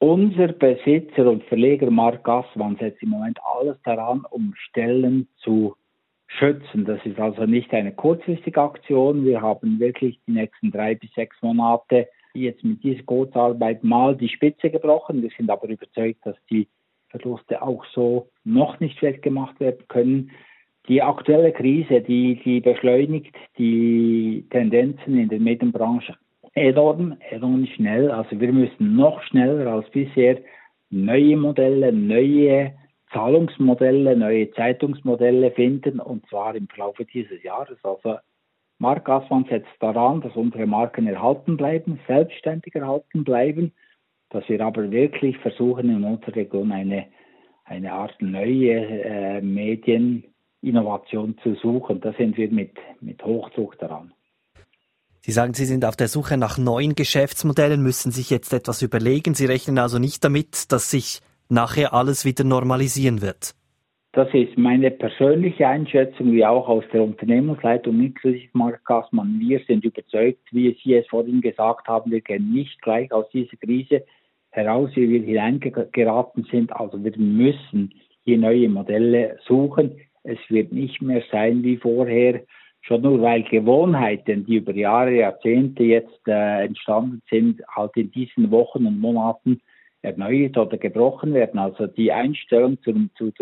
Unser 0.00 0.48
Besitzer 0.48 1.28
und 1.28 1.42
Verleger 1.44 1.90
Mark 1.90 2.22
Gassmann 2.22 2.76
setzt 2.76 3.02
im 3.02 3.08
Moment 3.08 3.38
alles 3.42 3.76
daran, 3.82 4.24
um 4.30 4.54
Stellen 4.56 5.26
zu 5.38 5.74
schützen. 6.28 6.84
Das 6.84 7.04
ist 7.04 7.18
also 7.18 7.46
nicht 7.46 7.72
eine 7.74 7.92
kurzfristige 7.92 8.62
Aktion. 8.62 9.24
Wir 9.24 9.42
haben 9.42 9.80
wirklich 9.80 10.20
die 10.26 10.32
nächsten 10.32 10.70
drei 10.70 10.94
bis 10.94 11.12
sechs 11.14 11.36
Monate 11.42 12.06
jetzt 12.32 12.62
mit 12.62 12.84
dieser 12.84 13.02
Kurzarbeit 13.02 13.82
mal 13.82 14.14
die 14.14 14.28
Spitze 14.28 14.70
gebrochen. 14.70 15.22
Wir 15.22 15.30
sind 15.36 15.50
aber 15.50 15.68
überzeugt, 15.68 16.24
dass 16.24 16.36
die 16.48 16.68
Verluste 17.08 17.60
auch 17.60 17.84
so 17.92 18.28
noch 18.44 18.78
nicht 18.78 19.02
weggemacht 19.02 19.58
werden 19.58 19.84
können. 19.88 20.30
Die 20.88 21.02
aktuelle 21.02 21.52
Krise, 21.52 22.02
die, 22.02 22.40
die 22.44 22.60
beschleunigt 22.60 23.34
die 23.58 24.46
Tendenzen 24.50 25.18
in 25.18 25.28
der 25.28 25.40
Medienbranche 25.40 26.16
enorm, 26.60 27.16
enorm 27.30 27.66
schnell. 27.66 28.10
Also 28.10 28.38
wir 28.40 28.52
müssen 28.52 28.96
noch 28.96 29.22
schneller 29.22 29.72
als 29.72 29.88
bisher 29.90 30.38
neue 30.90 31.36
Modelle, 31.36 31.92
neue 31.92 32.74
Zahlungsmodelle, 33.12 34.16
neue 34.16 34.50
Zeitungsmodelle 34.52 35.50
finden 35.52 36.00
und 36.00 36.26
zwar 36.28 36.54
im 36.54 36.68
Verlauf 36.68 36.96
dieses 37.12 37.42
Jahres. 37.42 37.78
Also 37.82 38.18
Mark 38.78 39.06
Gassmann 39.06 39.46
setzt 39.48 39.70
daran, 39.80 40.20
dass 40.20 40.36
unsere 40.36 40.66
Marken 40.66 41.06
erhalten 41.06 41.56
bleiben, 41.56 41.98
selbstständig 42.06 42.74
erhalten 42.74 43.24
bleiben, 43.24 43.72
dass 44.30 44.48
wir 44.48 44.60
aber 44.60 44.90
wirklich 44.90 45.36
versuchen, 45.38 45.90
in 45.90 46.04
unserer 46.04 46.36
Region 46.36 46.70
eine, 46.70 47.06
eine 47.64 47.92
Art 47.92 48.14
neue 48.20 48.74
äh, 49.04 49.40
Medieninnovation 49.40 51.36
zu 51.42 51.54
suchen. 51.54 52.00
Da 52.00 52.12
sind 52.12 52.36
wir 52.36 52.50
mit, 52.50 52.76
mit 53.00 53.24
Hochdruck 53.24 53.78
daran. 53.78 54.12
Sie 55.28 55.32
sagen, 55.32 55.52
Sie 55.52 55.66
sind 55.66 55.84
auf 55.84 55.94
der 55.94 56.08
Suche 56.08 56.38
nach 56.38 56.56
neuen 56.56 56.94
Geschäftsmodellen, 56.94 57.82
müssen 57.82 58.12
sich 58.12 58.30
jetzt 58.30 58.50
etwas 58.54 58.80
überlegen. 58.80 59.34
Sie 59.34 59.44
rechnen 59.44 59.78
also 59.78 59.98
nicht 59.98 60.24
damit, 60.24 60.72
dass 60.72 60.90
sich 60.90 61.20
nachher 61.50 61.92
alles 61.92 62.24
wieder 62.24 62.44
normalisieren 62.44 63.20
wird. 63.20 63.54
Das 64.12 64.28
ist 64.32 64.56
meine 64.56 64.90
persönliche 64.90 65.68
Einschätzung, 65.68 66.32
wie 66.32 66.46
auch 66.46 66.66
aus 66.66 66.84
der 66.94 67.02
Unternehmensleitung 67.02 68.00
inklusive 68.00 68.48
Mark 68.54 68.82
Gassmann. 68.86 69.38
Wir 69.38 69.60
sind 69.66 69.84
überzeugt, 69.84 70.48
wie 70.50 70.74
Sie 70.82 70.94
es 70.94 71.06
vorhin 71.08 71.42
gesagt 71.42 71.88
haben, 71.88 72.10
wir 72.10 72.22
gehen 72.22 72.50
nicht 72.50 72.80
gleich 72.80 73.12
aus 73.12 73.28
dieser 73.28 73.58
Krise 73.58 74.06
heraus, 74.48 74.88
wie 74.94 75.10
wir 75.10 75.20
hineingeraten 75.20 76.46
sind. 76.50 76.72
Also 76.72 77.04
wir 77.04 77.12
müssen 77.18 77.92
hier 78.24 78.38
neue 78.38 78.70
Modelle 78.70 79.36
suchen. 79.46 80.00
Es 80.22 80.38
wird 80.48 80.72
nicht 80.72 81.02
mehr 81.02 81.22
sein 81.30 81.62
wie 81.64 81.76
vorher, 81.76 82.40
schon 82.80 83.02
nur 83.02 83.20
weil 83.20 83.42
Gewohnheiten, 83.42 84.46
die 84.46 84.56
über 84.56 84.74
Jahre, 84.74 85.14
Jahrzehnte 85.14 85.82
jetzt 85.82 86.26
äh, 86.26 86.64
entstanden 86.64 87.22
sind, 87.30 87.62
halt 87.68 87.96
in 87.96 88.10
diesen 88.10 88.50
Wochen 88.50 88.86
und 88.86 89.00
Monaten 89.00 89.60
erneuert 90.02 90.56
oder 90.56 90.78
gebrochen 90.78 91.34
werden. 91.34 91.58
Also 91.58 91.86
die 91.86 92.12
Einstellung 92.12 92.80
zu, 92.82 93.08
zu, 93.16 93.32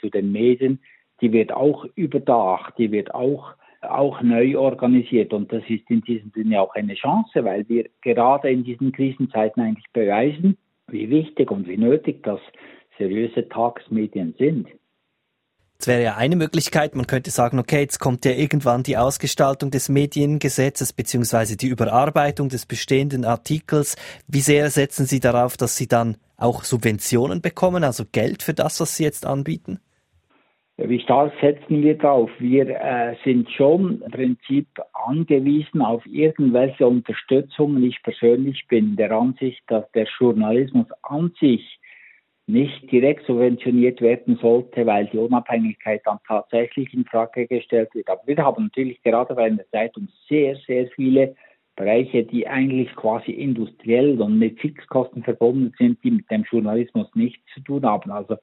zu 0.00 0.10
den 0.10 0.32
Medien, 0.32 0.80
die 1.20 1.32
wird 1.32 1.52
auch 1.52 1.86
überdacht, 1.94 2.74
die 2.78 2.90
wird 2.90 3.14
auch, 3.14 3.54
auch 3.82 4.20
neu 4.22 4.58
organisiert. 4.58 5.32
Und 5.32 5.52
das 5.52 5.62
ist 5.68 5.88
in 5.90 6.00
diesem 6.02 6.30
Sinne 6.34 6.60
auch 6.60 6.74
eine 6.74 6.94
Chance, 6.94 7.44
weil 7.44 7.68
wir 7.68 7.88
gerade 8.02 8.50
in 8.50 8.64
diesen 8.64 8.92
Krisenzeiten 8.92 9.62
eigentlich 9.62 9.90
beweisen, 9.92 10.56
wie 10.88 11.08
wichtig 11.10 11.50
und 11.50 11.68
wie 11.68 11.76
nötig 11.76 12.22
das 12.22 12.40
seriöse 12.98 13.48
Tagesmedien 13.48 14.34
sind. 14.38 14.68
Es 15.78 15.86
wäre 15.86 16.02
ja 16.02 16.16
eine 16.16 16.36
Möglichkeit, 16.36 16.94
man 16.94 17.06
könnte 17.06 17.30
sagen, 17.30 17.58
okay, 17.58 17.80
jetzt 17.80 17.98
kommt 17.98 18.24
ja 18.24 18.32
irgendwann 18.32 18.82
die 18.82 18.96
Ausgestaltung 18.96 19.70
des 19.70 19.88
Mediengesetzes 19.88 20.92
beziehungsweise 20.92 21.56
die 21.56 21.68
Überarbeitung 21.68 22.48
des 22.48 22.64
bestehenden 22.64 23.24
Artikels. 23.24 23.96
Wie 24.26 24.40
sehr 24.40 24.70
setzen 24.70 25.06
Sie 25.06 25.20
darauf, 25.20 25.56
dass 25.56 25.76
Sie 25.76 25.86
dann 25.86 26.16
auch 26.38 26.64
Subventionen 26.64 27.42
bekommen, 27.42 27.84
also 27.84 28.04
Geld 28.10 28.42
für 28.42 28.54
das, 28.54 28.80
was 28.80 28.96
Sie 28.96 29.04
jetzt 29.04 29.26
anbieten? 29.26 29.80
Wie 30.78 31.00
stark 31.00 31.32
setzen 31.40 31.82
wir 31.82 31.96
darauf? 31.96 32.30
Wir 32.38 32.68
äh, 32.68 33.16
sind 33.24 33.50
schon 33.50 34.02
im 34.02 34.10
Prinzip 34.10 34.68
angewiesen 34.92 35.80
auf 35.80 36.04
irgendwelche 36.04 36.86
Unterstützung. 36.86 37.82
Ich 37.82 38.02
persönlich 38.02 38.66
bin 38.68 38.94
der 38.96 39.10
Ansicht, 39.12 39.62
dass 39.68 39.90
der 39.92 40.06
Journalismus 40.18 40.86
an 41.02 41.32
sich 41.40 41.78
nicht 42.46 42.90
direkt 42.92 43.26
subventioniert 43.26 44.00
werden 44.00 44.38
sollte, 44.40 44.86
weil 44.86 45.06
die 45.06 45.18
Unabhängigkeit 45.18 46.02
dann 46.04 46.18
tatsächlich 46.26 46.94
in 46.94 47.04
Frage 47.04 47.46
gestellt 47.46 47.90
wird. 47.94 48.08
Aber 48.08 48.22
wir 48.24 48.36
haben 48.36 48.64
natürlich 48.64 49.02
gerade 49.02 49.34
bei 49.34 49.44
einer 49.44 49.68
Zeitung 49.72 50.08
sehr, 50.28 50.56
sehr 50.66 50.86
viele 50.88 51.34
Bereiche, 51.74 52.24
die 52.24 52.46
eigentlich 52.46 52.94
quasi 52.94 53.32
industriell 53.32 54.20
und 54.20 54.38
mit 54.38 54.60
Fixkosten 54.60 55.24
verbunden 55.24 55.74
sind, 55.76 56.02
die 56.04 56.12
mit 56.12 56.30
dem 56.30 56.44
Journalismus 56.44 57.08
nichts 57.14 57.42
zu 57.52 57.60
tun 57.60 57.84
haben. 57.84 58.10
Also 58.10 58.36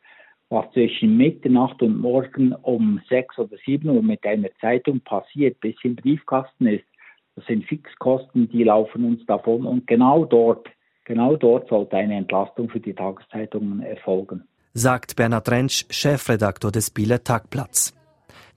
was 0.49 0.69
zwischen 0.73 1.17
Mitternacht 1.17 1.81
und 1.81 1.99
morgen 1.99 2.53
um 2.61 3.01
sechs 3.09 3.39
oder 3.39 3.57
sieben 3.65 3.89
Uhr 3.89 4.03
mit 4.03 4.23
einer 4.25 4.49
Zeitung 4.61 4.99
passiert, 4.99 5.59
bis 5.61 5.75
im 5.83 5.95
Briefkasten 5.95 6.67
ist, 6.67 6.85
das 7.35 7.45
sind 7.47 7.65
Fixkosten, 7.65 8.49
die 8.49 8.63
laufen 8.63 9.03
uns 9.05 9.25
davon 9.25 9.65
und 9.65 9.87
genau 9.87 10.25
dort 10.25 10.67
Genau 11.05 11.35
dort 11.35 11.67
sollte 11.67 11.97
eine 11.97 12.15
Entlastung 12.15 12.69
für 12.69 12.79
die 12.79 12.93
Tageszeitungen 12.93 13.81
erfolgen. 13.81 14.43
Sagt 14.73 15.15
Bernhard 15.15 15.49
Rentsch, 15.49 15.85
Chefredaktor 15.89 16.71
des 16.71 16.89
Bieler 16.89 17.23
Tagblatts. 17.23 17.93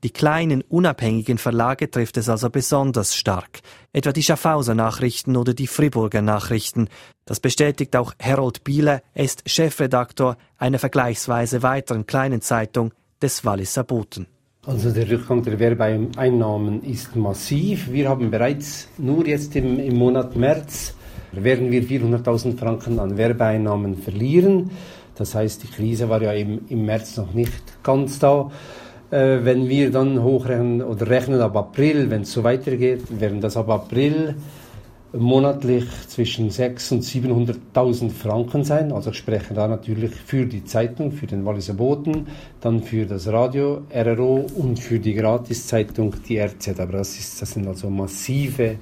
Die 0.02 0.10
kleinen, 0.10 0.62
unabhängigen 0.62 1.38
Verlage 1.38 1.90
trifft 1.90 2.16
es 2.16 2.28
also 2.28 2.48
besonders 2.48 3.16
stark. 3.16 3.60
Etwa 3.92 4.12
die 4.12 4.22
Schaffhauser 4.22 4.74
Nachrichten 4.74 5.36
oder 5.36 5.54
die 5.54 5.66
Friburger 5.66 6.22
Nachrichten. 6.22 6.88
Das 7.24 7.40
bestätigt 7.40 7.96
auch 7.96 8.14
Harold 8.20 8.62
Bieler. 8.62 9.02
Er 9.14 9.24
ist 9.24 9.48
Chefredaktor 9.48 10.36
einer 10.58 10.78
vergleichsweise 10.78 11.62
weiteren 11.62 12.06
kleinen 12.06 12.40
Zeitung 12.40 12.92
des 13.20 13.44
Walliser 13.44 13.84
Boten. 13.84 14.26
Also 14.64 14.92
der 14.92 15.10
Rückgang 15.10 15.42
der 15.42 15.58
Werbeeinnahmen 15.58 16.82
ist 16.84 17.16
massiv. 17.16 17.90
Wir 17.90 18.08
haben 18.08 18.30
bereits 18.30 18.88
nur 18.98 19.26
jetzt 19.26 19.56
im, 19.56 19.78
im 19.80 19.96
Monat 19.96 20.36
März 20.36 20.94
werden 21.32 21.70
wir 21.70 21.82
400.000 21.82 22.56
Franken 22.56 22.98
an 22.98 23.16
Werbeeinnahmen 23.16 23.96
verlieren. 23.96 24.70
Das 25.16 25.34
heißt, 25.34 25.62
die 25.62 25.68
Krise 25.68 26.08
war 26.08 26.22
ja 26.22 26.32
im, 26.32 26.60
im 26.68 26.84
März 26.84 27.16
noch 27.16 27.32
nicht 27.32 27.82
ganz 27.82 28.18
da. 28.18 28.50
Äh, 29.10 29.38
wenn 29.42 29.68
wir 29.68 29.90
dann 29.90 30.22
hochrechnen 30.22 30.82
oder 30.82 31.08
rechnen 31.08 31.40
ab 31.40 31.56
April, 31.56 32.10
wenn 32.10 32.22
es 32.22 32.32
so 32.32 32.44
weitergeht, 32.44 33.20
werden 33.20 33.40
das 33.40 33.56
ab 33.56 33.68
April 33.70 34.34
monatlich 35.12 35.84
zwischen 36.08 36.50
600.000 36.50 37.30
und 37.30 37.54
700.000 37.74 38.10
Franken 38.10 38.64
sein. 38.64 38.92
Also 38.92 39.10
ich 39.10 39.16
spreche 39.16 39.54
da 39.54 39.68
natürlich 39.68 40.14
für 40.14 40.46
die 40.46 40.64
Zeitung, 40.64 41.12
für 41.12 41.26
den 41.26 41.44
Walliser 41.44 41.74
Boten, 41.74 42.26
dann 42.60 42.82
für 42.82 43.06
das 43.06 43.28
Radio, 43.28 43.82
RRO 43.94 44.46
und 44.56 44.78
für 44.78 44.98
die 44.98 45.14
Gratiszeitung, 45.14 46.14
die 46.28 46.38
RZ. 46.38 46.80
Aber 46.80 46.98
das, 46.98 47.18
ist, 47.18 47.40
das 47.40 47.52
sind 47.52 47.66
also 47.66 47.88
massive, 47.88 48.76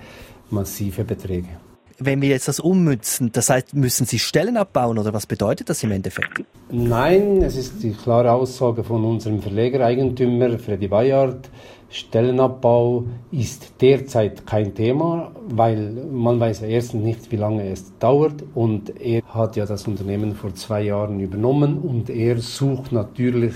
massive 0.50 1.04
Beträge 1.04 1.63
wenn 1.98 2.20
wir 2.22 2.28
jetzt 2.28 2.48
das 2.48 2.60
ummützen, 2.60 3.30
das 3.32 3.50
heißt, 3.50 3.74
müssen 3.74 4.06
Sie 4.06 4.18
Stellen 4.18 4.56
abbauen 4.56 4.98
oder 4.98 5.12
was 5.12 5.26
bedeutet 5.26 5.68
das 5.68 5.82
im 5.82 5.92
Endeffekt? 5.92 6.44
Nein, 6.70 7.42
es 7.42 7.56
ist 7.56 7.82
die 7.82 7.92
klare 7.92 8.32
Aussage 8.32 8.84
von 8.84 9.04
unserem 9.04 9.40
Verlegereigentümer 9.40 10.58
Freddy 10.58 10.88
Bayard. 10.88 11.50
Stellenabbau 11.90 13.04
ist 13.30 13.74
derzeit 13.80 14.46
kein 14.46 14.74
Thema, 14.74 15.30
weil 15.48 15.92
man 16.10 16.40
weiß 16.40 16.62
erstens 16.62 17.04
nicht, 17.04 17.30
wie 17.30 17.36
lange 17.36 17.70
es 17.70 17.96
dauert 17.98 18.42
und 18.54 19.00
er 19.00 19.22
hat 19.28 19.54
ja 19.54 19.64
das 19.64 19.86
Unternehmen 19.86 20.34
vor 20.34 20.54
zwei 20.54 20.82
Jahren 20.82 21.20
übernommen 21.20 21.78
und 21.78 22.10
er 22.10 22.38
sucht 22.38 22.90
natürlich 22.90 23.54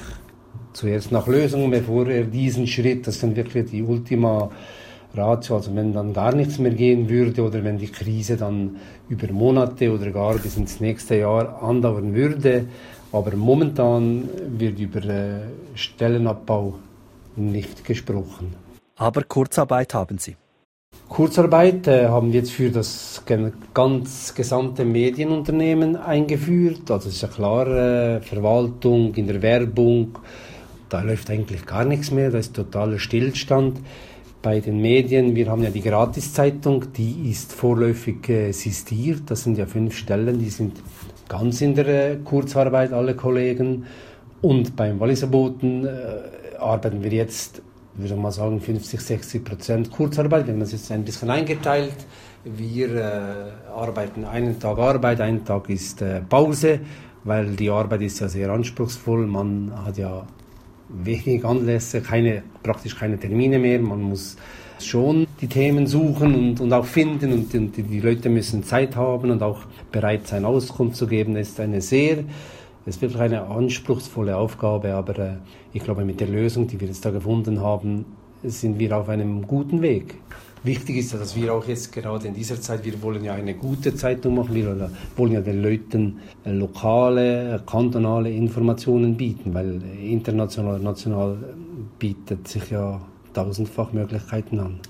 zuerst 0.72 1.10
nach 1.10 1.26
Lösungen, 1.26 1.70
bevor 1.72 2.06
er 2.06 2.24
diesen 2.24 2.68
Schritt, 2.68 3.08
das 3.08 3.18
sind 3.18 3.34
wirklich 3.36 3.70
die 3.70 3.82
Ultima 3.82 4.50
Ratio, 5.14 5.56
also 5.56 5.74
wenn 5.74 5.92
dann 5.92 6.12
gar 6.12 6.34
nichts 6.34 6.58
mehr 6.58 6.72
gehen 6.72 7.08
würde 7.08 7.42
oder 7.42 7.64
wenn 7.64 7.78
die 7.78 7.88
Krise 7.88 8.36
dann 8.36 8.76
über 9.08 9.32
Monate 9.32 9.92
oder 9.92 10.10
gar 10.10 10.34
bis 10.34 10.56
ins 10.56 10.80
nächste 10.80 11.16
Jahr 11.16 11.62
andauern 11.62 12.14
würde. 12.14 12.66
Aber 13.10 13.34
momentan 13.34 14.28
wird 14.58 14.78
über 14.78 15.02
äh, 15.04 15.40
Stellenabbau 15.74 16.74
nicht 17.36 17.84
gesprochen. 17.84 18.54
Aber 18.96 19.22
Kurzarbeit 19.22 19.94
haben 19.94 20.18
Sie? 20.18 20.36
Kurzarbeit 21.08 21.86
äh, 21.86 22.08
haben 22.08 22.32
wir 22.32 22.40
jetzt 22.40 22.52
für 22.52 22.70
das 22.70 23.22
ganz 23.72 24.34
gesamte 24.34 24.84
Medienunternehmen 24.84 25.96
eingeführt. 25.96 26.90
Also 26.90 27.08
ist 27.08 27.22
ja 27.22 27.28
klar, 27.28 27.66
äh, 27.66 28.20
Verwaltung, 28.20 29.14
in 29.14 29.26
der 29.26 29.40
Werbung, 29.40 30.18
da 30.90 31.00
läuft 31.00 31.30
eigentlich 31.30 31.64
gar 31.64 31.84
nichts 31.84 32.10
mehr, 32.10 32.30
da 32.30 32.38
ist 32.38 32.54
totaler 32.54 32.98
Stillstand 32.98 33.78
bei 34.48 34.60
den 34.60 34.80
Medien. 34.80 35.36
Wir 35.36 35.50
haben 35.50 35.62
ja 35.62 35.68
die 35.68 35.82
Gratiszeitung, 35.82 36.90
die 36.94 37.30
ist 37.30 37.52
vorläufig 37.52 38.26
äh, 38.30 38.52
sistiert. 38.52 39.24
Das 39.26 39.42
sind 39.42 39.58
ja 39.58 39.66
fünf 39.66 39.94
Stellen, 39.94 40.38
die 40.38 40.48
sind 40.48 40.72
ganz 41.28 41.60
in 41.60 41.74
der 41.74 41.88
äh, 42.12 42.16
Kurzarbeit, 42.24 42.94
alle 42.94 43.14
Kollegen. 43.14 43.84
Und 44.40 44.74
beim 44.74 44.98
Walliserboten 45.00 45.84
äh, 45.84 45.90
arbeiten 46.58 47.02
wir 47.02 47.12
jetzt, 47.12 47.60
würde 47.96 48.14
ich 48.14 48.18
mal 48.18 48.32
sagen, 48.32 48.58
50, 48.58 48.98
60 48.98 49.44
Prozent 49.44 49.90
Kurzarbeit. 49.90 50.46
Wir 50.46 50.54
haben 50.54 50.60
das 50.60 50.72
jetzt 50.72 50.90
ein 50.92 51.04
bisschen 51.04 51.28
eingeteilt. 51.28 51.98
Wir 52.42 52.88
äh, 52.94 53.70
arbeiten 53.70 54.24
einen 54.24 54.58
Tag 54.58 54.78
Arbeit, 54.78 55.20
einen 55.20 55.44
Tag 55.44 55.68
ist 55.68 56.00
äh, 56.00 56.22
Pause, 56.22 56.80
weil 57.24 57.54
die 57.54 57.68
Arbeit 57.68 58.00
ist 58.00 58.20
ja 58.20 58.28
sehr 58.28 58.48
anspruchsvoll. 58.48 59.26
Man 59.26 59.72
hat 59.84 59.98
ja 59.98 60.26
wenig 60.88 61.44
Anlässe, 61.44 62.00
keine, 62.00 62.42
praktisch 62.62 62.96
keine 62.96 63.18
Termine 63.18 63.58
mehr. 63.58 63.80
Man 63.80 64.02
muss 64.02 64.36
schon 64.80 65.26
die 65.40 65.48
Themen 65.48 65.86
suchen 65.86 66.34
und, 66.34 66.60
und 66.60 66.72
auch 66.72 66.84
finden 66.84 67.32
und, 67.32 67.54
und 67.54 67.76
die 67.76 68.00
Leute 68.00 68.28
müssen 68.28 68.62
Zeit 68.62 68.96
haben 68.96 69.30
und 69.30 69.42
auch 69.42 69.60
bereit 69.90 70.26
sein, 70.26 70.44
Auskunft 70.44 70.96
zu 70.96 71.06
geben. 71.06 71.34
Das 71.34 71.48
ist 71.48 71.60
eine 71.60 71.80
sehr, 71.80 72.24
es 72.86 73.00
wird 73.02 73.16
eine 73.16 73.42
anspruchsvolle 73.42 74.36
Aufgabe, 74.36 74.94
aber 74.94 75.18
äh, 75.18 75.32
ich 75.72 75.82
glaube, 75.82 76.04
mit 76.04 76.20
der 76.20 76.28
Lösung, 76.28 76.66
die 76.66 76.80
wir 76.80 76.88
jetzt 76.88 77.04
da 77.04 77.10
gefunden 77.10 77.60
haben, 77.60 78.04
sind 78.42 78.78
wir 78.78 78.96
auf 78.96 79.08
einem 79.08 79.46
guten 79.46 79.82
Weg. 79.82 80.14
Wichtig 80.62 80.96
ist, 80.96 81.14
dass 81.14 81.36
wir 81.36 81.54
auch 81.54 81.66
jetzt 81.66 81.92
gerade 81.92 82.26
in 82.26 82.34
dieser 82.34 82.60
Zeit, 82.60 82.84
wir 82.84 83.00
wollen 83.02 83.24
ja 83.24 83.34
eine 83.34 83.54
gute 83.54 83.94
Zeitung 83.94 84.36
machen, 84.36 84.54
wir 84.54 84.90
wollen 85.16 85.32
ja 85.32 85.40
den 85.40 85.62
Leuten 85.62 86.20
äh, 86.44 86.50
lokale, 86.50 87.54
äh, 87.54 87.60
kantonale 87.64 88.30
Informationen 88.30 89.16
bieten, 89.16 89.54
weil 89.54 89.80
international 90.02 90.76
und 90.76 90.84
national 90.84 91.38
bietet 91.98 92.48
sich 92.48 92.70
ja 92.70 93.00
tausendfach 93.32 93.92
Möglichkeiten 93.92 94.58
an. 94.60 94.80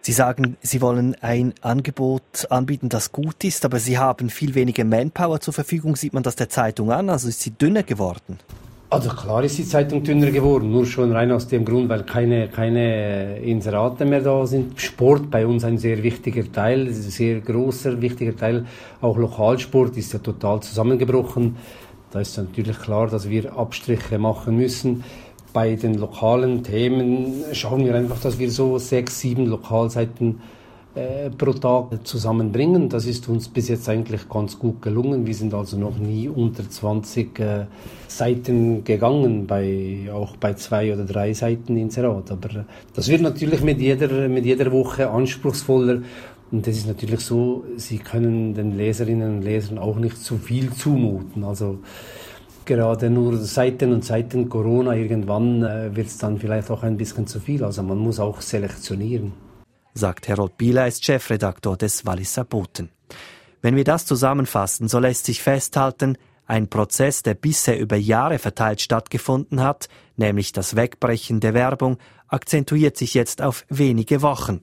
Sie 0.00 0.12
sagen, 0.12 0.56
Sie 0.62 0.80
wollen 0.80 1.16
ein 1.20 1.52
Angebot 1.60 2.50
anbieten, 2.50 2.88
das 2.88 3.12
gut 3.12 3.44
ist, 3.44 3.66
aber 3.66 3.78
Sie 3.78 3.98
haben 3.98 4.30
viel 4.30 4.54
weniger 4.54 4.84
Manpower 4.84 5.40
zur 5.40 5.52
Verfügung. 5.52 5.96
Sieht 5.96 6.14
man 6.14 6.22
das 6.22 6.34
der 6.34 6.48
Zeitung 6.48 6.90
an? 6.90 7.10
Also 7.10 7.28
ist 7.28 7.42
sie 7.42 7.50
dünner 7.50 7.82
geworden? 7.82 8.38
Also 8.90 9.10
klar 9.10 9.44
ist 9.44 9.58
die 9.58 9.66
Zeitung 9.66 10.02
dünner 10.02 10.30
geworden, 10.30 10.72
nur 10.72 10.86
schon 10.86 11.12
rein 11.12 11.30
aus 11.30 11.46
dem 11.46 11.66
Grund, 11.66 11.90
weil 11.90 12.04
keine, 12.04 12.48
keine 12.48 13.36
Inserate 13.36 14.06
mehr 14.06 14.22
da 14.22 14.46
sind. 14.46 14.80
Sport 14.80 15.30
bei 15.30 15.46
uns 15.46 15.62
ein 15.62 15.76
sehr 15.76 16.02
wichtiger 16.02 16.50
Teil, 16.50 16.90
sehr 16.90 17.40
großer, 17.40 18.00
wichtiger 18.00 18.34
Teil. 18.34 18.64
Auch 19.02 19.18
Lokalsport 19.18 19.94
ist 19.98 20.14
ja 20.14 20.20
total 20.20 20.60
zusammengebrochen. 20.60 21.56
Da 22.12 22.20
ist 22.20 22.38
natürlich 22.38 22.78
klar, 22.78 23.08
dass 23.08 23.28
wir 23.28 23.54
Abstriche 23.58 24.18
machen 24.18 24.56
müssen. 24.56 25.04
Bei 25.52 25.74
den 25.74 25.98
lokalen 25.98 26.62
Themen 26.62 27.44
schauen 27.52 27.84
wir 27.84 27.94
einfach, 27.94 28.18
dass 28.20 28.38
wir 28.38 28.50
so 28.50 28.78
sechs, 28.78 29.20
sieben 29.20 29.44
Lokalseiten 29.44 30.40
äh, 30.94 31.30
pro 31.30 31.52
Tag 31.52 32.06
zusammenbringen. 32.06 32.88
Das 32.88 33.06
ist 33.06 33.28
uns 33.28 33.48
bis 33.48 33.68
jetzt 33.68 33.88
eigentlich 33.88 34.28
ganz 34.28 34.58
gut 34.58 34.82
gelungen. 34.82 35.26
Wir 35.26 35.34
sind 35.34 35.54
also 35.54 35.78
noch 35.78 35.98
nie 35.98 36.28
unter 36.28 36.68
20 36.68 37.38
äh, 37.38 37.66
Seiten 38.08 38.84
gegangen, 38.84 39.46
bei, 39.46 40.08
auch 40.12 40.36
bei 40.36 40.54
zwei 40.54 40.92
oder 40.92 41.04
drei 41.04 41.34
Seiten 41.34 41.76
Inserat. 41.76 42.30
Aber 42.30 42.64
das 42.94 43.08
wird 43.08 43.20
natürlich 43.20 43.62
mit 43.62 43.80
jeder, 43.80 44.28
mit 44.28 44.44
jeder 44.44 44.72
Woche 44.72 45.10
anspruchsvoller. 45.10 46.02
Und 46.50 46.66
das 46.66 46.76
ist 46.76 46.86
natürlich 46.86 47.20
so, 47.20 47.64
Sie 47.76 47.98
können 47.98 48.54
den 48.54 48.76
Leserinnen 48.76 49.36
und 49.36 49.42
Lesern 49.42 49.78
auch 49.78 49.96
nicht 49.96 50.16
zu 50.16 50.38
viel 50.38 50.72
zumuten. 50.72 51.44
Also 51.44 51.80
gerade 52.64 53.10
nur 53.10 53.36
Seiten 53.36 53.92
und 53.92 54.04
Seiten 54.04 54.48
Corona, 54.48 54.94
irgendwann 54.94 55.62
äh, 55.62 55.94
wird 55.94 56.06
es 56.06 56.18
dann 56.18 56.38
vielleicht 56.38 56.70
auch 56.70 56.82
ein 56.82 56.96
bisschen 56.96 57.26
zu 57.26 57.40
viel. 57.40 57.62
Also 57.62 57.82
man 57.82 57.98
muss 57.98 58.18
auch 58.18 58.40
selektionieren. 58.40 59.47
Sagt 59.98 60.28
Harold 60.28 60.56
Bieler, 60.56 60.86
ist 60.86 61.04
Chefredaktor 61.04 61.76
des 61.76 62.06
Walliser 62.06 62.44
Boten. 62.44 62.90
Wenn 63.62 63.74
wir 63.74 63.82
das 63.82 64.06
zusammenfassen, 64.06 64.86
so 64.86 65.00
lässt 65.00 65.24
sich 65.24 65.42
festhalten, 65.42 66.16
ein 66.46 66.70
Prozess, 66.70 67.24
der 67.24 67.34
bisher 67.34 67.80
über 67.80 67.96
Jahre 67.96 68.38
verteilt 68.38 68.80
stattgefunden 68.80 69.60
hat, 69.60 69.88
nämlich 70.16 70.52
das 70.52 70.76
Wegbrechen 70.76 71.40
der 71.40 71.52
Werbung, 71.52 71.98
akzentuiert 72.28 72.96
sich 72.96 73.12
jetzt 73.14 73.42
auf 73.42 73.64
wenige 73.70 74.22
Wochen. 74.22 74.60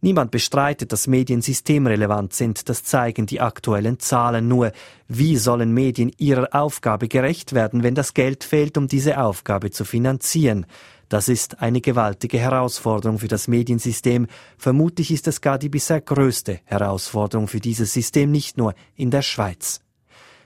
Niemand 0.00 0.32
bestreitet, 0.32 0.92
dass 0.92 1.06
Medien 1.06 1.42
systemrelevant 1.42 2.32
sind, 2.32 2.68
das 2.68 2.82
zeigen 2.82 3.26
die 3.26 3.40
aktuellen 3.40 4.00
Zahlen 4.00 4.48
nur. 4.48 4.72
Wie 5.06 5.36
sollen 5.36 5.72
Medien 5.72 6.10
ihrer 6.18 6.48
Aufgabe 6.52 7.06
gerecht 7.06 7.54
werden, 7.54 7.84
wenn 7.84 7.94
das 7.94 8.14
Geld 8.14 8.42
fehlt, 8.42 8.76
um 8.76 8.88
diese 8.88 9.20
Aufgabe 9.20 9.70
zu 9.70 9.84
finanzieren? 9.84 10.66
Das 11.08 11.28
ist 11.28 11.60
eine 11.60 11.80
gewaltige 11.80 12.38
Herausforderung 12.38 13.18
für 13.18 13.28
das 13.28 13.46
Mediensystem. 13.46 14.26
Vermutlich 14.58 15.10
ist 15.10 15.28
es 15.28 15.40
gar 15.40 15.58
die 15.58 15.68
bisher 15.68 16.00
größte 16.00 16.60
Herausforderung 16.64 17.46
für 17.46 17.60
dieses 17.60 17.92
System, 17.92 18.32
nicht 18.32 18.56
nur 18.56 18.74
in 18.96 19.10
der 19.10 19.22
Schweiz. 19.22 19.80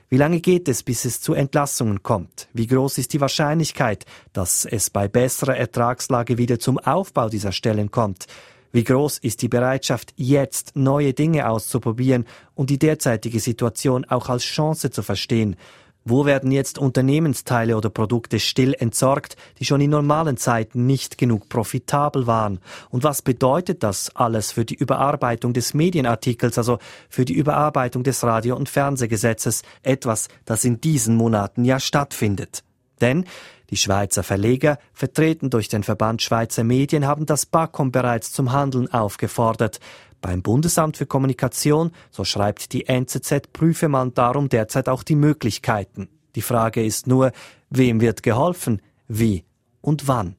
Wie 0.09 0.17
lange 0.17 0.41
geht 0.41 0.67
es, 0.67 0.83
bis 0.83 1.05
es 1.05 1.21
zu 1.21 1.33
Entlassungen 1.33 2.03
kommt? 2.03 2.49
Wie 2.53 2.67
groß 2.67 2.97
ist 2.97 3.13
die 3.13 3.21
Wahrscheinlichkeit, 3.21 4.05
dass 4.33 4.65
es 4.65 4.89
bei 4.89 5.07
besserer 5.07 5.55
Ertragslage 5.55 6.37
wieder 6.37 6.59
zum 6.59 6.77
Aufbau 6.79 7.29
dieser 7.29 7.53
Stellen 7.53 7.91
kommt? 7.91 8.27
Wie 8.73 8.83
groß 8.83 9.17
ist 9.19 9.41
die 9.41 9.47
Bereitschaft, 9.47 10.13
jetzt 10.15 10.75
neue 10.75 11.13
Dinge 11.13 11.49
auszuprobieren 11.49 12.25
und 12.55 12.69
die 12.69 12.79
derzeitige 12.79 13.39
Situation 13.39 14.05
auch 14.05 14.29
als 14.29 14.43
Chance 14.43 14.91
zu 14.91 15.01
verstehen? 15.01 15.55
Wo 16.03 16.25
werden 16.25 16.51
jetzt 16.51 16.79
Unternehmensteile 16.79 17.77
oder 17.77 17.91
Produkte 17.91 18.39
still 18.39 18.73
entsorgt, 18.73 19.35
die 19.59 19.65
schon 19.65 19.81
in 19.81 19.91
normalen 19.91 20.35
Zeiten 20.35 20.87
nicht 20.87 21.19
genug 21.19 21.47
profitabel 21.47 22.25
waren? 22.25 22.59
Und 22.89 23.03
was 23.03 23.21
bedeutet 23.21 23.83
das 23.83 24.15
alles 24.15 24.51
für 24.51 24.65
die 24.65 24.73
Überarbeitung 24.73 25.53
des 25.53 25.75
Medienartikels, 25.75 26.57
also 26.57 26.79
für 27.07 27.23
die 27.23 27.35
Überarbeitung 27.35 28.03
des 28.03 28.23
Radio- 28.23 28.55
und 28.55 28.67
Fernsehgesetzes, 28.67 29.61
etwas, 29.83 30.27
das 30.45 30.65
in 30.65 30.81
diesen 30.81 31.15
Monaten 31.15 31.65
ja 31.65 31.79
stattfindet? 31.79 32.63
Denn 32.99 33.25
die 33.69 33.77
Schweizer 33.77 34.23
Verleger, 34.23 34.79
vertreten 34.93 35.49
durch 35.49 35.69
den 35.69 35.83
Verband 35.83 36.21
Schweizer 36.21 36.63
Medien, 36.63 37.07
haben 37.07 37.25
das 37.25 37.45
BAKOM 37.45 37.91
bereits 37.91 38.31
zum 38.33 38.51
Handeln 38.51 38.91
aufgefordert. 38.91 39.79
Beim 40.21 40.43
Bundesamt 40.43 40.97
für 40.97 41.07
Kommunikation, 41.07 41.91
so 42.11 42.23
schreibt 42.23 42.73
die 42.73 42.87
NZZ, 42.87 43.51
prüfe 43.51 43.89
man 43.89 44.13
darum 44.13 44.49
derzeit 44.49 44.87
auch 44.87 45.03
die 45.03 45.15
Möglichkeiten. 45.15 46.09
Die 46.35 46.43
Frage 46.43 46.83
ist 46.83 47.07
nur, 47.07 47.31
wem 47.69 48.01
wird 48.01 48.23
geholfen, 48.23 48.81
wie 49.07 49.43
und 49.81 50.07
wann. 50.07 50.35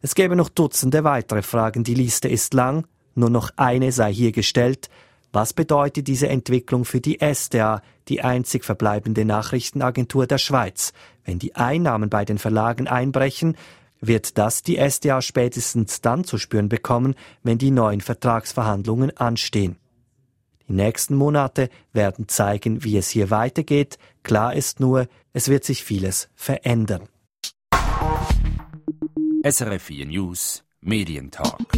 Es 0.00 0.14
gäbe 0.14 0.36
noch 0.36 0.48
Dutzende 0.48 1.04
weitere 1.04 1.42
Fragen, 1.42 1.84
die 1.84 1.94
Liste 1.94 2.28
ist 2.28 2.54
lang, 2.54 2.86
nur 3.14 3.30
noch 3.30 3.50
eine 3.56 3.92
sei 3.92 4.12
hier 4.12 4.32
gestellt. 4.32 4.88
Was 5.32 5.52
bedeutet 5.52 6.08
diese 6.08 6.28
Entwicklung 6.28 6.84
für 6.84 7.00
die 7.00 7.18
SDA, 7.20 7.82
die 8.08 8.22
einzig 8.22 8.64
verbleibende 8.64 9.24
Nachrichtenagentur 9.24 10.26
der 10.26 10.38
Schweiz? 10.38 10.92
Wenn 11.24 11.38
die 11.38 11.56
Einnahmen 11.56 12.10
bei 12.10 12.24
den 12.24 12.38
Verlagen 12.38 12.86
einbrechen, 12.86 13.56
wird 14.02 14.36
das 14.36 14.62
die 14.62 14.76
SDA 14.76 15.22
spätestens 15.22 16.02
dann 16.02 16.24
zu 16.24 16.36
spüren 16.36 16.68
bekommen, 16.68 17.14
wenn 17.42 17.56
die 17.56 17.70
neuen 17.70 18.02
Vertragsverhandlungen 18.02 19.16
anstehen. 19.16 19.76
Die 20.68 20.74
nächsten 20.74 21.14
Monate 21.14 21.70
werden 21.92 22.28
zeigen, 22.28 22.84
wie 22.84 22.98
es 22.98 23.08
hier 23.08 23.30
weitergeht. 23.30 23.98
Klar 24.22 24.54
ist 24.54 24.80
nur, 24.80 25.08
es 25.32 25.48
wird 25.48 25.64
sich 25.64 25.84
vieles 25.84 26.28
verändern. 26.34 27.08
SRF 29.44 29.82
4 29.82 30.06
News 30.06 30.64
Medientalk. 30.80 31.72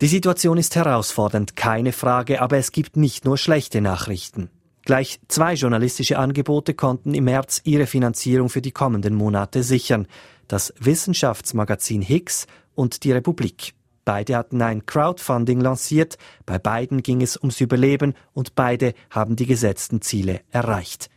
Die 0.00 0.06
Situation 0.06 0.58
ist 0.58 0.76
herausfordernd, 0.76 1.56
keine 1.56 1.92
Frage, 1.92 2.40
aber 2.40 2.56
es 2.56 2.70
gibt 2.70 2.96
nicht 2.96 3.24
nur 3.24 3.36
schlechte 3.36 3.80
Nachrichten. 3.80 4.48
Gleich 4.88 5.20
zwei 5.28 5.52
journalistische 5.52 6.18
Angebote 6.18 6.72
konnten 6.72 7.12
im 7.12 7.24
März 7.24 7.60
ihre 7.64 7.84
Finanzierung 7.84 8.48
für 8.48 8.62
die 8.62 8.70
kommenden 8.70 9.14
Monate 9.14 9.62
sichern. 9.62 10.06
Das 10.46 10.72
Wissenschaftsmagazin 10.80 12.00
Higgs 12.00 12.46
und 12.74 13.04
die 13.04 13.12
Republik. 13.12 13.74
Beide 14.06 14.34
hatten 14.34 14.62
ein 14.62 14.86
Crowdfunding 14.86 15.60
lanciert, 15.60 16.16
bei 16.46 16.58
beiden 16.58 17.02
ging 17.02 17.20
es 17.20 17.36
ums 17.36 17.60
Überleben 17.60 18.14
und 18.32 18.54
beide 18.54 18.94
haben 19.10 19.36
die 19.36 19.44
gesetzten 19.44 20.00
Ziele 20.00 20.40
erreicht. 20.52 21.10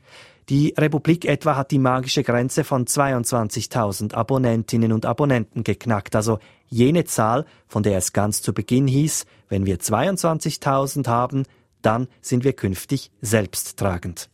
Die 0.50 0.74
Republik 0.78 1.24
etwa 1.24 1.56
hat 1.56 1.72
die 1.72 1.80
magische 1.80 2.24
Grenze 2.24 2.66
von 2.66 2.84
22.000 2.84 4.14
Abonnentinnen 4.14 4.92
und 4.92 5.06
Abonnenten 5.06 5.64
geknackt, 5.64 6.18
also 6.18 6.40
jene 6.68 7.06
Zahl, 7.06 7.46
von 7.70 7.84
der 7.84 7.98
es 8.00 8.12
ganz 8.12 8.42
zu 8.42 8.54
Beginn 8.54 8.88
hieß, 8.88 9.26
wenn 9.48 9.66
wir 9.66 9.80
22.000 9.80 11.08
haben, 11.08 11.46
dann 11.82 12.08
sind 12.22 12.44
wir 12.44 12.54
künftig 12.54 13.12
selbsttragend. 13.22 14.30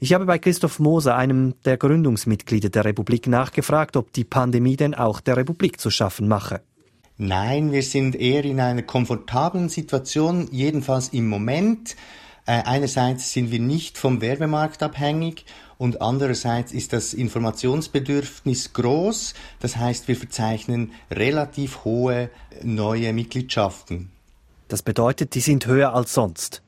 Ich 0.00 0.12
habe 0.12 0.26
bei 0.26 0.38
Christoph 0.38 0.80
Moser, 0.80 1.16
einem 1.16 1.54
der 1.64 1.76
Gründungsmitglieder 1.76 2.68
der 2.68 2.84
Republik, 2.84 3.26
nachgefragt, 3.26 3.96
ob 3.96 4.12
die 4.12 4.24
Pandemie 4.24 4.76
denn 4.76 4.94
auch 4.94 5.20
der 5.20 5.36
Republik 5.36 5.80
zu 5.80 5.90
schaffen 5.90 6.28
mache. 6.28 6.60
Nein, 7.16 7.70
wir 7.70 7.82
sind 7.82 8.16
eher 8.16 8.44
in 8.44 8.60
einer 8.60 8.82
komfortablen 8.82 9.68
Situation, 9.68 10.48
jedenfalls 10.50 11.08
im 11.10 11.28
Moment. 11.28 11.96
Äh, 12.44 12.62
einerseits 12.64 13.32
sind 13.32 13.50
wir 13.50 13.60
nicht 13.60 13.96
vom 13.96 14.20
Werbemarkt 14.20 14.82
abhängig 14.82 15.46
und 15.78 16.02
andererseits 16.02 16.72
ist 16.72 16.92
das 16.92 17.14
Informationsbedürfnis 17.14 18.72
groß. 18.72 19.34
Das 19.60 19.76
heißt, 19.76 20.08
wir 20.08 20.16
verzeichnen 20.16 20.92
relativ 21.10 21.84
hohe 21.84 22.30
neue 22.62 23.12
Mitgliedschaften. 23.12 24.10
Das 24.68 24.82
bedeutet, 24.82 25.34
die 25.34 25.40
sind 25.40 25.66
höher 25.66 25.94
als 25.94 26.14
sonst. 26.14 26.62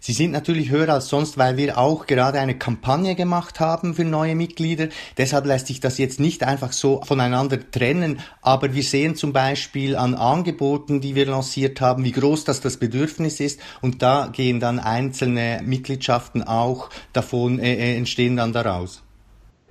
Sie 0.00 0.12
sind 0.12 0.30
natürlich 0.30 0.70
höher 0.70 0.88
als 0.90 1.08
sonst, 1.08 1.38
weil 1.38 1.56
wir 1.56 1.76
auch 1.76 2.06
gerade 2.06 2.38
eine 2.38 2.56
Kampagne 2.56 3.14
gemacht 3.14 3.58
haben 3.58 3.94
für 3.94 4.04
neue 4.04 4.34
Mitglieder. 4.34 4.88
Deshalb 5.16 5.46
lässt 5.46 5.66
sich 5.66 5.80
das 5.80 5.98
jetzt 5.98 6.20
nicht 6.20 6.44
einfach 6.44 6.72
so 6.72 7.02
voneinander 7.04 7.58
trennen. 7.70 8.20
Aber 8.40 8.74
wir 8.74 8.82
sehen 8.82 9.16
zum 9.16 9.32
Beispiel 9.32 9.96
an 9.96 10.14
Angeboten, 10.14 11.00
die 11.00 11.14
wir 11.14 11.26
lanciert 11.26 11.80
haben, 11.80 12.04
wie 12.04 12.12
groß 12.12 12.44
das 12.44 12.60
das 12.60 12.76
Bedürfnis 12.76 13.40
ist. 13.40 13.60
Und 13.80 14.02
da 14.02 14.28
gehen 14.32 14.60
dann 14.60 14.78
einzelne 14.78 15.60
Mitgliedschaften 15.64 16.42
auch 16.44 16.90
davon, 17.12 17.58
äh, 17.58 17.74
äh 17.74 17.96
entstehen 17.96 18.36
dann 18.36 18.52
daraus. 18.52 19.02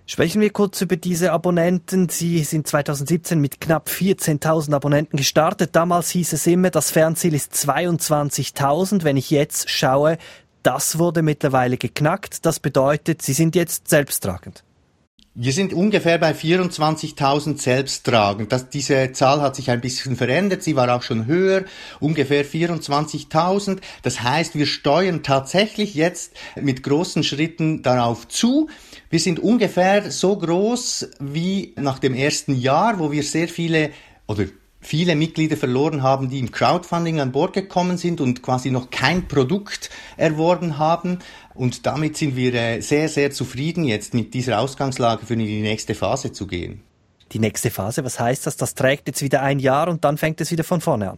Sprechen 0.09 0.39
wir 0.39 0.51
kurz 0.51 0.79
über 0.79 0.95
diese 0.95 1.33
Abonnenten. 1.33 2.07
Sie 2.07 2.41
sind 2.45 2.65
2017 2.65 3.41
mit 3.41 3.59
knapp 3.59 3.89
14.000 3.89 4.73
Abonnenten 4.73 5.17
gestartet. 5.17 5.75
Damals 5.75 6.09
hieß 6.11 6.31
es 6.31 6.47
immer, 6.47 6.69
das 6.69 6.91
Fernziel 6.91 7.33
ist 7.33 7.53
22.000. 7.53 9.03
Wenn 9.03 9.17
ich 9.17 9.31
jetzt 9.31 9.69
schaue, 9.69 10.17
das 10.63 10.97
wurde 10.97 11.23
mittlerweile 11.23 11.75
geknackt. 11.75 12.45
Das 12.45 12.61
bedeutet, 12.61 13.21
Sie 13.21 13.33
sind 13.33 13.53
jetzt 13.53 13.89
selbsttragend. 13.89 14.63
Wir 15.39 15.54
sind 15.54 15.71
ungefähr 15.71 16.17
bei 16.17 16.32
24.000 16.32 17.62
selbsttragend. 17.62 18.52
Das, 18.52 18.69
diese 18.69 19.12
Zahl 19.12 19.39
hat 19.39 19.56
sich 19.56 19.69
ein 19.69 19.82
bisschen 19.82 20.15
verändert. 20.15 20.63
Sie 20.63 20.76
war 20.76 20.95
auch 20.95 21.04
schon 21.04 21.28
höher, 21.28 21.65
ungefähr 22.00 22.43
24.000. 22.43 23.78
Das 24.02 24.23
heißt, 24.23 24.56
wir 24.56 24.65
steuern 24.65 25.21
tatsächlich 25.21 25.93
jetzt 25.93 26.34
mit 26.60 26.82
großen 26.82 27.23
Schritten 27.23 27.84
darauf 27.84 28.28
zu. 28.28 28.67
Wir 29.12 29.19
sind 29.19 29.39
ungefähr 29.39 30.10
so 30.10 30.36
groß 30.36 31.12
wie 31.19 31.76
nach 31.76 32.00
dem 32.00 32.15
ersten 32.15 32.56
Jahr, 32.56 32.97
wo 32.97 33.12
wir 33.12 33.21
sehr 33.21 33.47
viele 33.47 33.91
oder 34.26 34.45
viele 34.79 35.15
Mitglieder 35.15 35.57
verloren 35.57 36.03
haben, 36.03 36.29
die 36.29 36.39
im 36.39 36.51
Crowdfunding 36.51 37.19
an 37.19 37.31
Bord 37.31 37.53
gekommen 37.53 37.97
sind 37.97 38.21
und 38.21 38.41
quasi 38.41 38.71
noch 38.71 38.89
kein 38.89 39.27
Produkt 39.27 39.89
erworben 40.17 40.77
haben. 40.77 41.19
Und 41.53 41.85
damit 41.85 42.17
sind 42.17 42.35
wir 42.35 42.53
äh, 42.53 42.81
sehr, 42.81 43.09
sehr 43.09 43.31
zufrieden 43.31 43.83
jetzt 43.83 44.13
mit 44.13 44.33
dieser 44.33 44.59
Ausgangslage 44.59 45.25
für 45.25 45.35
die 45.35 45.61
nächste 45.61 45.95
Phase 45.95 46.31
zu 46.31 46.47
gehen. 46.47 46.81
Die 47.33 47.39
nächste 47.39 47.71
Phase, 47.71 48.05
was 48.05 48.19
heißt 48.19 48.47
das? 48.47 48.55
Das 48.55 48.73
trägt 48.73 49.07
jetzt 49.07 49.21
wieder 49.21 49.41
ein 49.41 49.59
Jahr 49.59 49.89
und 49.89 50.05
dann 50.05 50.17
fängt 50.17 50.39
es 50.39 50.51
wieder 50.51 50.63
von 50.63 50.79
vorne 50.79 51.11
an. 51.11 51.17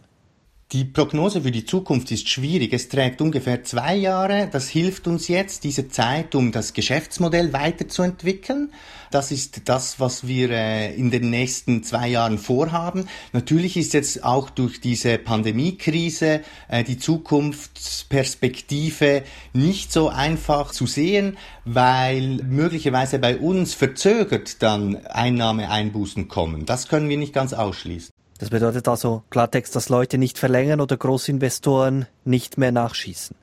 Die 0.72 0.84
Prognose 0.84 1.42
für 1.42 1.50
die 1.50 1.64
Zukunft 1.64 2.12
ist 2.12 2.28
schwierig. 2.28 2.72
Es 2.72 2.88
trägt 2.88 3.20
ungefähr 3.20 3.64
zwei 3.64 3.96
Jahre. 3.96 4.48
Das 4.52 4.68
hilft 4.68 5.08
uns 5.08 5.26
jetzt, 5.26 5.64
diese 5.64 5.88
Zeit, 5.88 6.36
um 6.36 6.52
das 6.52 6.74
Geschäftsmodell 6.74 7.52
weiterzuentwickeln. 7.52 8.70
Das 9.10 9.32
ist 9.32 9.62
das, 9.64 9.98
was 9.98 10.28
wir 10.28 10.50
äh, 10.50 10.94
in 10.94 11.10
den 11.10 11.28
nächsten 11.28 11.82
zwei 11.82 12.06
Jahren 12.06 12.38
vorhaben. 12.38 13.08
Natürlich 13.32 13.76
ist 13.76 13.94
jetzt 13.94 14.22
auch 14.22 14.48
durch 14.48 14.80
diese 14.80 15.18
Pandemiekrise 15.18 16.42
äh, 16.68 16.84
die 16.84 16.98
Zukunftsperspektive 16.98 19.24
nicht 19.52 19.92
so 19.92 20.08
einfach 20.08 20.70
zu 20.70 20.86
sehen, 20.86 21.36
weil 21.64 22.44
möglicherweise 22.44 23.18
bei 23.18 23.38
uns 23.38 23.74
verzögert 23.74 24.62
dann 24.62 25.04
Einnahmeeinbußen 25.04 26.28
kommen. 26.28 26.64
Das 26.64 26.86
können 26.86 27.08
wir 27.08 27.16
nicht 27.16 27.32
ganz 27.32 27.54
ausschließen. 27.54 28.12
Das 28.40 28.48
bedeutet 28.48 28.88
also 28.88 29.22
Klartext, 29.28 29.76
dass 29.76 29.90
Leute 29.90 30.16
nicht 30.16 30.38
verlängern 30.38 30.80
oder 30.80 30.96
Großinvestoren 30.96 32.06
nicht 32.24 32.56
mehr 32.56 32.72
nachschießen. 32.72 33.36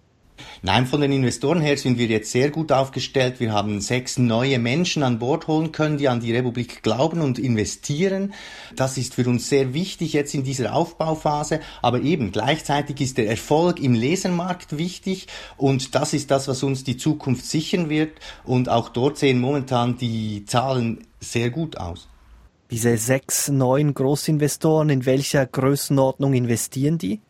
Nein, 0.63 0.87
von 0.87 1.01
den 1.01 1.11
Investoren 1.11 1.61
her 1.61 1.77
sind 1.77 1.99
wir 1.99 2.07
jetzt 2.07 2.31
sehr 2.31 2.49
gut 2.49 2.71
aufgestellt. 2.71 3.39
Wir 3.39 3.53
haben 3.53 3.79
sechs 3.79 4.17
neue 4.17 4.57
Menschen 4.57 5.03
an 5.03 5.19
Bord 5.19 5.47
holen 5.47 5.71
können, 5.71 5.99
die 5.99 6.07
an 6.07 6.19
die 6.19 6.35
Republik 6.35 6.81
glauben 6.81 7.21
und 7.21 7.37
investieren. 7.37 8.33
Das 8.75 8.97
ist 8.97 9.13
für 9.13 9.27
uns 9.29 9.49
sehr 9.49 9.75
wichtig 9.75 10.13
jetzt 10.13 10.33
in 10.33 10.43
dieser 10.43 10.73
Aufbauphase. 10.73 11.59
Aber 11.83 12.01
eben 12.01 12.31
gleichzeitig 12.31 12.99
ist 12.99 13.19
der 13.19 13.29
Erfolg 13.29 13.79
im 13.79 13.93
Lesermarkt 13.93 14.79
wichtig 14.79 15.27
und 15.57 15.93
das 15.93 16.13
ist 16.13 16.31
das, 16.31 16.47
was 16.47 16.63
uns 16.63 16.83
die 16.83 16.97
Zukunft 16.97 17.45
sichern 17.45 17.89
wird. 17.89 18.17
Und 18.45 18.67
auch 18.67 18.89
dort 18.89 19.19
sehen 19.19 19.39
momentan 19.39 19.97
die 19.97 20.45
Zahlen 20.45 21.05
sehr 21.19 21.51
gut 21.51 21.77
aus. 21.77 22.07
Diese 22.69 22.97
sechs 22.97 23.47
neuen 23.47 23.93
Großinvestoren, 23.93 24.89
in 24.89 25.05
welcher 25.05 25.45
Größenordnung 25.45 26.33
investieren 26.33 26.97
die? 26.97 27.21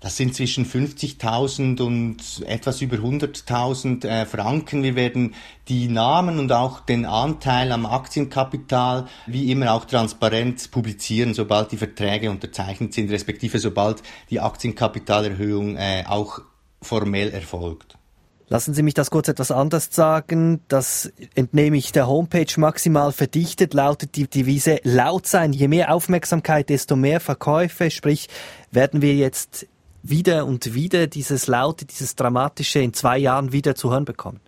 Das 0.00 0.16
sind 0.16 0.34
zwischen 0.34 0.64
50.000 0.64 1.80
und 1.80 2.18
etwas 2.46 2.80
über 2.82 2.96
100.000 2.96 4.06
äh, 4.06 4.26
Franken. 4.26 4.84
Wir 4.84 4.94
werden 4.94 5.34
die 5.66 5.88
Namen 5.88 6.38
und 6.38 6.52
auch 6.52 6.80
den 6.80 7.04
Anteil 7.04 7.72
am 7.72 7.84
Aktienkapital 7.84 9.08
wie 9.26 9.50
immer 9.50 9.72
auch 9.72 9.84
transparent 9.84 10.70
publizieren, 10.70 11.34
sobald 11.34 11.72
die 11.72 11.76
Verträge 11.76 12.30
unterzeichnet 12.30 12.94
sind, 12.94 13.10
respektive 13.10 13.58
sobald 13.58 14.02
die 14.30 14.38
Aktienkapitalerhöhung 14.38 15.76
äh, 15.76 16.04
auch 16.06 16.40
formell 16.80 17.30
erfolgt. 17.30 17.97
Lassen 18.50 18.72
Sie 18.72 18.82
mich 18.82 18.94
das 18.94 19.10
kurz 19.10 19.28
etwas 19.28 19.50
anders 19.50 19.88
sagen. 19.90 20.60
Das 20.68 21.12
entnehme 21.34 21.76
ich 21.76 21.92
der 21.92 22.06
Homepage 22.08 22.46
maximal 22.56 23.12
verdichtet, 23.12 23.74
lautet 23.74 24.16
die 24.16 24.26
Devise 24.26 24.80
laut 24.84 25.26
sein. 25.26 25.52
Je 25.52 25.68
mehr 25.68 25.94
Aufmerksamkeit, 25.94 26.70
desto 26.70 26.96
mehr 26.96 27.20
Verkäufe. 27.20 27.90
Sprich, 27.90 28.28
werden 28.70 29.02
wir 29.02 29.14
jetzt 29.14 29.66
wieder 30.02 30.46
und 30.46 30.72
wieder 30.72 31.06
dieses 31.06 31.46
Laute, 31.46 31.84
dieses 31.84 32.16
Dramatische 32.16 32.78
in 32.78 32.94
zwei 32.94 33.18
Jahren 33.18 33.52
wieder 33.52 33.74
zu 33.74 33.90
hören 33.90 34.06
bekommen? 34.06 34.40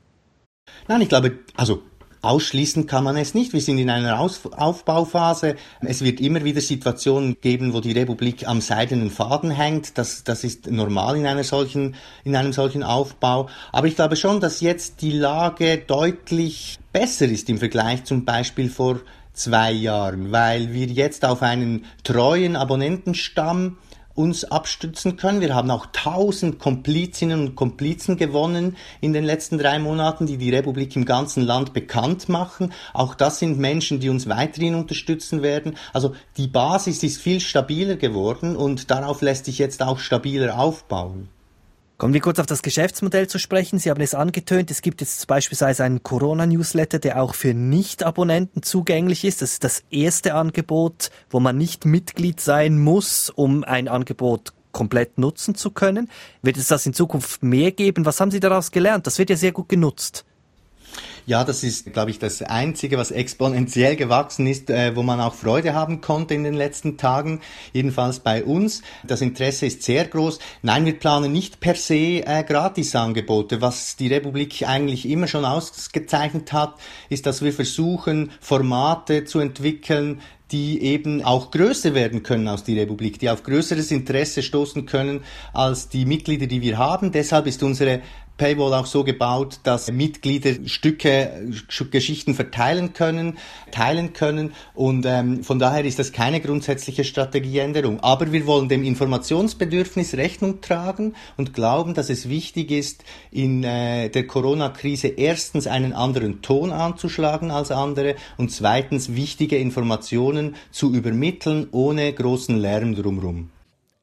Nein, 0.89 1.03
ich 1.03 1.09
glaube, 1.09 1.39
also 1.57 1.83
Ausschließen 2.23 2.87
kann 2.87 3.05
man 3.05 3.17
es 3.17 3.33
nicht. 3.33 3.53
Wir 3.53 3.61
sind 3.61 3.79
in 3.79 3.89
einer 3.89 4.21
Aus 4.21 4.41
Aufbauphase. 4.53 5.57
Es 5.81 6.03
wird 6.03 6.21
immer 6.21 6.45
wieder 6.45 6.61
Situationen 6.61 7.41
geben, 7.41 7.73
wo 7.73 7.81
die 7.81 7.93
Republik 7.93 8.47
am 8.47 8.61
seidenen 8.61 9.11
Faden 9.11 9.51
hängt. 9.51 9.97
Das, 9.97 10.23
das 10.23 10.45
ist 10.45 10.71
normal 10.71 11.17
in, 11.17 11.27
einer 11.27 11.45
solchen, 11.45 11.95
in 12.25 12.37
einem 12.37 12.53
solchen 12.53 12.83
Aufbau. 12.83 13.49
Aber 13.73 13.87
ich 13.87 13.97
glaube 13.97 14.17
schon, 14.17 14.41
dass 14.41 14.61
jetzt 14.61 15.01
die 15.01 15.13
Lage 15.13 15.79
deutlich 15.79 16.79
besser 16.93 17.27
ist 17.27 17.49
im 17.49 17.59
Vergleich 17.59 18.05
zum 18.05 18.27
Beispiel 18.27 18.69
vor 18.69 19.01
zwei 19.33 19.73
Jahren, 19.73 20.31
weil 20.31 20.75
wir 20.75 20.87
jetzt 20.87 21.25
auf 21.25 21.43
einen 21.43 21.87
treuen 22.05 22.57
Abonnentenstamm 22.57 23.79
uns 24.15 24.45
abstützen 24.45 25.17
können. 25.17 25.41
Wir 25.41 25.55
haben 25.55 25.71
auch 25.71 25.87
tausend 25.93 26.59
Komplizinnen 26.59 27.41
und 27.41 27.55
Komplizen 27.55 28.17
gewonnen 28.17 28.77
in 29.01 29.13
den 29.13 29.25
letzten 29.25 29.59
drei 29.59 29.79
Monaten, 29.79 30.27
die 30.27 30.37
die 30.37 30.55
Republik 30.55 30.97
im 30.97 31.05
ganzen 31.05 31.43
Land 31.43 31.73
bekannt 31.73 32.29
machen. 32.29 32.73
Auch 32.93 33.15
das 33.15 33.39
sind 33.39 33.59
Menschen, 33.59 34.01
die 34.01 34.09
uns 34.09 34.29
weiterhin 34.29 34.75
unterstützen 34.75 35.43
werden. 35.43 35.77
Also 35.93 36.15
die 36.37 36.49
Basis 36.49 37.03
ist 37.03 37.21
viel 37.21 37.41
stabiler 37.41 37.97
geworden 37.97 38.57
und 38.57 38.91
darauf 38.91 39.23
lässt 39.23 39.47
sich 39.47 39.59
jetzt 39.59 39.83
auch 39.83 39.99
stabiler 39.99 40.59
aufbauen. 40.59 41.29
Kommen 42.01 42.15
wir 42.15 42.23
kurz 42.23 42.39
auf 42.39 42.47
das 42.47 42.63
Geschäftsmodell 42.63 43.27
zu 43.27 43.39
sprechen. 43.39 43.79
Sie 43.79 43.91
haben 43.91 44.01
es 44.01 44.15
angetönt. 44.15 44.71
Es 44.71 44.81
gibt 44.81 45.03
jetzt 45.03 45.27
beispielsweise 45.27 45.85
einen 45.85 46.03
Corona-Newsletter, 46.03 46.99
der 46.99 47.23
auch 47.23 47.35
für 47.35 47.53
Nicht-Abonnenten 47.53 48.63
zugänglich 48.63 49.23
ist. 49.23 49.43
Das 49.43 49.53
ist 49.53 49.65
das 49.65 49.85
erste 49.91 50.33
Angebot, 50.33 51.11
wo 51.29 51.41
man 51.41 51.59
nicht 51.59 51.85
Mitglied 51.85 52.41
sein 52.41 52.79
muss, 52.79 53.29
um 53.29 53.65
ein 53.65 53.87
Angebot 53.87 54.55
komplett 54.73 55.19
nutzen 55.19 55.57
zu 55.57 55.73
können. 55.73 56.09
Wird 56.41 56.57
es 56.57 56.69
das 56.69 56.87
in 56.87 56.95
Zukunft 56.95 57.43
mehr 57.43 57.71
geben? 57.71 58.07
Was 58.07 58.19
haben 58.19 58.31
Sie 58.31 58.41
daraus 58.41 58.71
gelernt? 58.71 59.07
Das 59.07 59.19
wird 59.19 59.29
ja 59.29 59.37
sehr 59.37 59.53
gut 59.53 59.69
genutzt. 59.69 60.25
Ja, 61.27 61.45
das 61.45 61.63
ist, 61.63 61.93
glaube 61.93 62.11
ich, 62.11 62.19
das 62.19 62.43
Einzige, 62.43 62.99
was 62.99 63.11
exponentiell 63.11 63.97
gewachsen 63.97 64.47
ist, 64.47 64.71
äh, 64.71 64.97
wo 64.97 65.03
man 65.03 65.21
auch 65.21 65.35
Freude 65.35 65.75
haben 65.75 66.01
konnte 66.01 66.35
in 66.35 66.45
den 66.45 66.55
letzten 66.55 66.97
Tagen, 66.97 67.41
jedenfalls 67.73 68.21
bei 68.21 68.45
uns. 68.45 68.83
Das 69.05 69.21
Interesse 69.21 69.67
ist 69.67 69.83
sehr 69.83 70.07
groß. 70.07 70.39
Nein, 70.63 70.85
wir 70.85 70.99
planen 70.99 71.33
nicht 71.33 71.61
per 71.61 71.75
se 71.75 72.25
äh, 72.27 72.45
Gratisangebote. 72.45 73.61
Was 73.61 73.97
die 73.97 74.09
Republik 74.09 74.63
eigentlich 74.67 75.09
immer 75.09 75.27
schon 75.27 75.45
ausgezeichnet 75.45 76.53
hat, 76.53 76.75
ist, 77.09 77.27
dass 77.27 77.43
wir 77.43 77.53
versuchen, 77.53 78.31
Formate 78.41 79.25
zu 79.25 79.39
entwickeln, 79.39 80.21
die 80.53 80.83
eben 80.83 81.23
auch 81.23 81.51
größer 81.51 81.95
werden 81.95 82.23
können 82.23 82.49
aus 82.49 82.65
die 82.65 82.79
Republik, 82.79 83.19
die 83.19 83.31
auf 83.31 83.43
größeres 83.43 83.91
Interesse 83.91 84.43
stoßen 84.43 84.87
können 84.87 85.23
als 85.53 85.89
die 85.89 86.05
Mitglieder, 86.05 86.47
die 86.47 86.61
wir 86.61 86.79
haben. 86.79 87.13
Deshalb 87.13 87.47
ist 87.47 87.63
unsere 87.63 88.01
Paywall 88.41 88.73
auch 88.73 88.87
so 88.87 89.05
gebaut, 89.05 89.61
dass 89.65 89.93
Mitglieder 89.93 90.53
Stücke, 90.65 91.53
Geschichten 91.91 92.35
verteilen 92.35 92.95
können, 92.95 93.37
teilen 93.71 94.15
können 94.15 94.55
und 94.73 95.05
ähm, 95.05 95.45
von 95.45 95.59
daher 95.59 95.85
ist 95.85 95.99
das 95.99 96.13
keine 96.13 96.41
grundsätzliche 96.41 97.05
Strategieänderung. 97.05 98.01
Aber 98.01 98.33
wir 98.33 98.47
wollen 98.47 98.71
dem 98.71 98.83
Informationsbedürfnis 98.83 100.15
Rechnung 100.15 100.63
tragen 100.63 101.15
und 101.37 101.53
glauben, 101.53 101.93
dass 101.93 102.09
es 102.09 102.31
wichtig 102.31 102.71
ist, 102.71 103.05
in 103.31 103.63
äh, 103.63 104.09
der 104.09 104.27
Corona-Krise 104.27 105.09
erstens 105.09 105.67
einen 105.67 105.93
anderen 105.93 106.41
Ton 106.41 106.73
anzuschlagen 106.73 107.51
als 107.51 107.71
andere 107.71 108.15
und 108.39 108.51
zweitens 108.51 109.15
wichtige 109.15 109.59
Informationen 109.59 110.55
zu 110.71 110.95
übermitteln 110.95 111.69
ohne 111.73 112.11
großen 112.11 112.57
Lärm 112.57 112.95
drumherum 112.95 113.51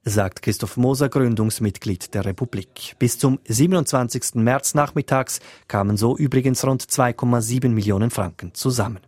sagt 0.10 0.42
Christoph 0.42 0.78
Moser, 0.78 1.10
Gründungsmitglied 1.10 2.14
der 2.14 2.24
Republik. 2.26 2.96
Bis 3.00 3.20
zum 3.20 3.40
27. 3.48 4.36
März 4.36 4.74
nachmittags 4.74 5.40
kamen 5.68 5.98
so 5.98 6.16
übrigens 6.18 6.66
rund 6.66 6.84
2,7 6.84 7.70
Millionen 7.70 8.10
Franken 8.10 8.54
zusammen. 8.54 9.00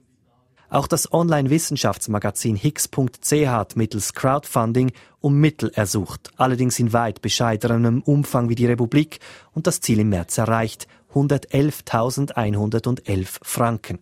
Auch 0.69 0.88
das 0.88 1.12
Online-Wissenschaftsmagazin 1.12 2.55
Higgs.ch 2.55 3.47
hat 3.47 3.75
mittels 3.75 4.13
Crowdfunding 4.13 4.91
um 5.19 5.39
Mittel 5.39 5.71
ersucht, 5.73 6.29
allerdings 6.38 6.77
in 6.79 6.93
weit 6.93 7.23
bescheidenem 7.23 8.03
Umfang 8.03 8.49
wie 8.49 8.55
die 8.55 8.67
Republik 8.67 9.19
und 9.53 9.65
das 9.67 9.81
Ziel 9.81 9.99
im 9.99 10.07
März 10.09 10.38
erreicht, 10.38 10.88
111.111 11.13 13.39
Franken. 13.41 13.99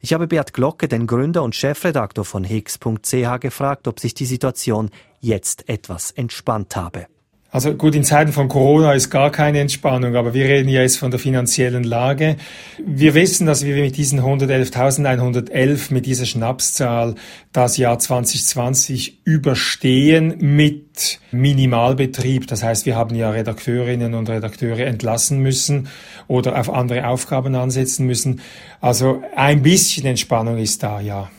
Ich 0.00 0.14
habe 0.14 0.26
Beat 0.26 0.52
Glocke, 0.52 0.88
den 0.88 1.06
Gründer 1.06 1.44
und 1.44 1.54
Chefredaktor 1.54 2.24
von 2.24 2.42
Higgs.ch, 2.42 3.40
gefragt, 3.40 3.86
ob 3.86 4.00
sich 4.00 4.14
die 4.14 4.26
Situation 4.26 4.90
jetzt 5.22 5.68
etwas 5.68 6.10
entspannt 6.10 6.76
habe. 6.76 7.06
Also 7.52 7.74
gut, 7.74 7.94
in 7.94 8.02
Zeiten 8.02 8.32
von 8.32 8.48
Corona 8.48 8.94
ist 8.94 9.10
gar 9.10 9.30
keine 9.30 9.60
Entspannung, 9.60 10.16
aber 10.16 10.32
wir 10.32 10.46
reden 10.46 10.70
jetzt 10.70 10.96
von 10.98 11.10
der 11.10 11.20
finanziellen 11.20 11.84
Lage. 11.84 12.36
Wir 12.82 13.12
wissen, 13.12 13.46
dass 13.46 13.62
wir 13.62 13.76
mit 13.76 13.98
diesen 13.98 14.22
111.111, 14.22 15.92
mit 15.92 16.06
dieser 16.06 16.24
Schnapszahl, 16.24 17.14
das 17.52 17.76
Jahr 17.76 17.98
2020 17.98 19.20
überstehen 19.24 20.36
mit 20.38 21.20
Minimalbetrieb. 21.30 22.46
Das 22.46 22.62
heißt, 22.62 22.86
wir 22.86 22.96
haben 22.96 23.14
ja 23.14 23.28
Redakteurinnen 23.28 24.14
und 24.14 24.30
Redakteure 24.30 24.86
entlassen 24.86 25.40
müssen 25.40 25.88
oder 26.28 26.58
auf 26.58 26.72
andere 26.72 27.06
Aufgaben 27.06 27.54
ansetzen 27.54 28.06
müssen. 28.06 28.40
Also 28.80 29.22
ein 29.36 29.60
bisschen 29.60 30.06
Entspannung 30.06 30.56
ist 30.56 30.82
da, 30.82 31.00
ja. 31.00 31.30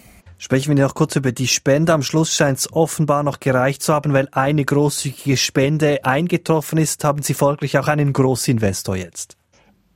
Sprechen 0.44 0.76
wir 0.76 0.84
noch 0.84 0.94
kurz 0.94 1.16
über 1.16 1.32
die 1.32 1.48
Spende. 1.48 1.94
Am 1.94 2.02
Schluss 2.02 2.36
scheint 2.36 2.58
es 2.58 2.74
offenbar 2.74 3.24
noch 3.24 3.40
gereicht 3.40 3.82
zu 3.82 3.94
haben, 3.94 4.12
weil 4.12 4.28
eine 4.34 4.66
großzügige 4.66 5.38
Spende 5.38 6.04
eingetroffen 6.04 6.80
ist. 6.80 7.06
Haben 7.06 7.24
Sie 7.24 7.34
folglich 7.34 7.80
auch 7.80 7.88
einen 7.88 8.12
Großinvestor 8.12 8.98
jetzt? 8.98 9.38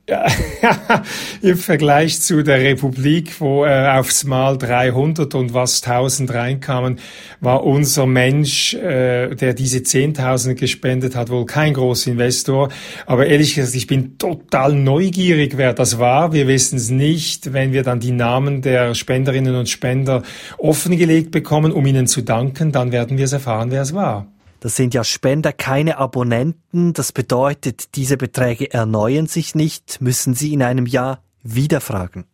Im 1.42 1.56
Vergleich 1.56 2.20
zu 2.20 2.42
der 2.42 2.60
Republik, 2.60 3.40
wo 3.40 3.66
äh, 3.66 3.88
aufs 3.88 4.24
Mal 4.24 4.56
300 4.56 5.34
und 5.34 5.52
was 5.52 5.82
1000 5.82 6.32
reinkamen, 6.32 6.98
war 7.40 7.64
unser 7.64 8.06
Mensch, 8.06 8.72
äh, 8.74 9.34
der 9.34 9.52
diese 9.52 9.78
10.000 9.78 10.54
gespendet 10.54 11.14
hat, 11.14 11.28
wohl 11.28 11.44
kein 11.44 11.74
Großinvestor. 11.74 12.70
Aber 13.04 13.26
ehrlich 13.26 13.54
gesagt, 13.54 13.74
ich 13.74 13.86
bin 13.86 14.16
total 14.16 14.72
neugierig, 14.72 15.58
wer 15.58 15.74
das 15.74 15.98
war. 15.98 16.32
Wir 16.32 16.46
wissen 16.46 16.76
es 16.76 16.88
nicht. 16.88 17.52
Wenn 17.52 17.72
wir 17.72 17.82
dann 17.82 18.00
die 18.00 18.12
Namen 18.12 18.62
der 18.62 18.94
Spenderinnen 18.94 19.54
und 19.56 19.68
Spender 19.68 20.22
offengelegt 20.56 21.32
bekommen, 21.32 21.70
um 21.70 21.84
ihnen 21.84 22.06
zu 22.06 22.22
danken, 22.22 22.72
dann 22.72 22.92
werden 22.92 23.18
wir 23.18 23.26
es 23.26 23.32
erfahren, 23.32 23.70
wer 23.70 23.82
es 23.82 23.92
war. 23.92 24.26
Das 24.60 24.76
sind 24.76 24.94
ja 24.94 25.04
Spender, 25.04 25.52
keine 25.52 25.98
Abonnenten. 25.98 26.92
Das 26.92 27.12
bedeutet, 27.12 27.94
diese 27.94 28.16
Beträge 28.16 28.72
erneuern 28.72 29.26
sich 29.26 29.54
nicht, 29.54 30.00
müssen 30.00 30.34
Sie 30.34 30.52
in 30.52 30.62
einem 30.62 30.86
Jahr 30.86 31.22
wieder 31.42 31.80
fragen. 31.80 32.24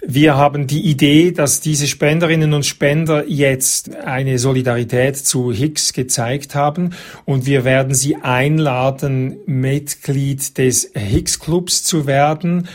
Wir 0.00 0.36
haben 0.36 0.68
die 0.68 0.82
Idee, 0.88 1.32
dass 1.32 1.60
diese 1.60 1.88
Spenderinnen 1.88 2.54
und 2.54 2.64
Spender 2.64 3.26
jetzt 3.26 3.96
eine 3.96 4.38
Solidarität 4.38 5.16
zu 5.16 5.52
Higgs 5.52 5.92
gezeigt 5.92 6.54
haben 6.54 6.94
und 7.24 7.46
wir 7.46 7.64
werden 7.64 7.94
sie 7.94 8.14
einladen, 8.14 9.38
Mitglied 9.46 10.56
des 10.56 10.92
Higgs 10.94 11.40
Clubs 11.40 11.82
zu 11.82 12.06
werden. 12.06 12.68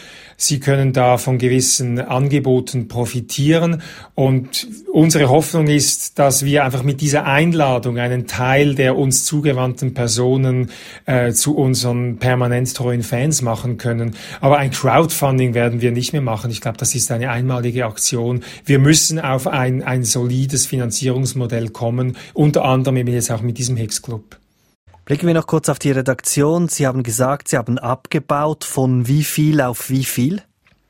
Sie 0.46 0.60
können 0.60 0.92
da 0.92 1.18
von 1.18 1.38
gewissen 1.38 2.00
Angeboten 2.00 2.90
profitieren. 2.90 3.82
Und 4.14 4.68
unsere 4.92 5.30
Hoffnung 5.30 5.68
ist, 5.68 6.20
dass 6.20 6.44
wir 6.44 6.66
einfach 6.66 6.84
mit 6.84 7.00
dieser 7.00 7.26
Einladung 7.26 7.98
einen 7.98 8.28
Teil 8.28 8.76
der 8.76 8.98
uns 8.98 9.24
zugewandten 9.24 9.94
Personen 9.94 10.70
äh, 11.06 11.32
zu 11.32 11.56
unseren 11.56 12.18
permanent 12.18 12.76
treuen 12.76 13.04
Fans 13.04 13.42
machen 13.42 13.78
können. 13.78 14.16
Aber 14.42 14.58
ein 14.58 14.72
Crowdfunding 14.72 15.54
werden 15.54 15.80
wir 15.80 15.92
nicht 15.92 16.12
mehr 16.12 16.22
machen. 16.22 16.52
Ich 16.52 16.60
glaube, 16.60 16.78
das 16.78 16.94
ist 16.94 17.10
eine 17.12 17.30
einmalige 17.30 17.86
Aktion. 17.86 18.44
Wir 18.66 18.80
müssen 18.80 19.20
auf 19.20 19.48
ein, 19.48 19.82
ein 19.82 20.04
solides 20.04 20.66
Finanzierungsmodell 20.66 21.70
kommen, 21.70 22.18
unter 22.34 22.66
anderem 22.66 22.98
eben 22.98 23.14
jetzt 23.14 23.32
auch 23.32 23.42
mit 23.42 23.58
diesem 23.58 23.78
Hicks 23.78 24.02
Club. 24.02 24.43
Blicken 25.06 25.28
wir 25.28 25.34
noch 25.34 25.48
kurz 25.48 25.68
auf 25.68 25.80
die 25.80 25.92
Redaktion. 25.92 26.70
Sie 26.70 26.88
haben 26.88 27.04
gesagt, 27.04 27.50
Sie 27.50 27.58
haben 27.58 27.78
abgebaut 27.78 28.64
von 28.64 29.06
wie 29.08 29.24
viel 29.24 29.60
auf 29.60 29.90
wie 29.90 30.06
viel? 30.06 30.42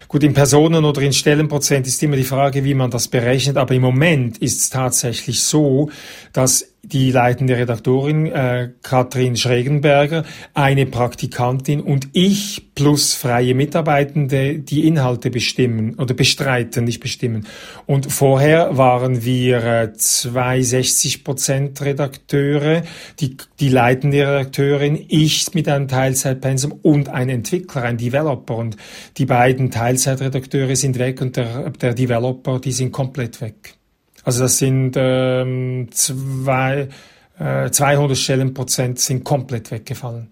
Gut, 0.07 0.21
in 0.21 0.35
Personen 0.35 0.85
oder 0.85 1.01
in 1.01 1.13
Stellenprozent 1.13 1.87
ist 1.87 2.03
immer 2.03 2.15
die 2.15 2.23
Frage, 2.23 2.63
wie 2.63 2.75
man 2.75 2.91
das 2.91 3.07
berechnet. 3.07 3.57
Aber 3.57 3.73
im 3.73 3.81
Moment 3.81 4.37
ist 4.37 4.59
es 4.59 4.69
tatsächlich 4.69 5.41
so, 5.41 5.89
dass 6.31 6.72
die 6.85 7.11
leitende 7.11 7.57
Redaktorin 7.57 8.25
äh, 8.25 8.71
Katrin 8.81 9.37
Schregenberger, 9.37 10.25
eine 10.53 10.85
Praktikantin 10.85 11.79
und 11.79 12.09
ich 12.11 12.73
plus 12.75 13.13
freie 13.13 13.55
Mitarbeitende 13.55 14.59
die 14.59 14.85
Inhalte 14.85 15.29
bestimmen 15.29 15.95
oder 15.95 16.13
bestreiten, 16.13 16.83
nicht 16.83 16.99
bestimmen. 16.99 17.47
Und 17.85 18.11
vorher 18.11 18.77
waren 18.77 19.23
wir 19.23 19.63
äh, 19.63 19.93
zwei 19.93 20.61
60 20.61 21.23
Prozent 21.23 21.81
Redakteure, 21.81 22.83
die, 23.21 23.37
die 23.61 23.69
leitende 23.69 24.27
Redakteurin, 24.27 25.05
ich 25.07 25.53
mit 25.53 25.69
einem 25.69 25.87
Teilzeitpensum 25.87 26.73
und 26.81 27.07
ein 27.07 27.29
Entwickler, 27.29 27.83
ein 27.83 27.97
Developer. 27.97 28.57
Und 28.57 28.75
die 29.17 29.25
beiden 29.25 29.71
Teilzeitredakteure 29.71 30.75
sind 30.75 30.99
weg 30.99 31.21
und 31.21 31.37
der, 31.37 31.69
der 31.69 31.93
Developer, 31.93 32.59
die 32.59 32.73
sind 32.73 32.91
komplett 32.91 33.39
weg. 33.39 33.77
Also 34.23 34.43
das 34.43 34.57
sind 34.57 34.93
ähm, 34.95 35.89
zwei, 35.91 36.89
äh, 37.37 37.69
200 37.69 38.17
Stellenprozent 38.17 38.99
sind 38.99 39.23
komplett 39.23 39.71
weggefallen. 39.71 40.29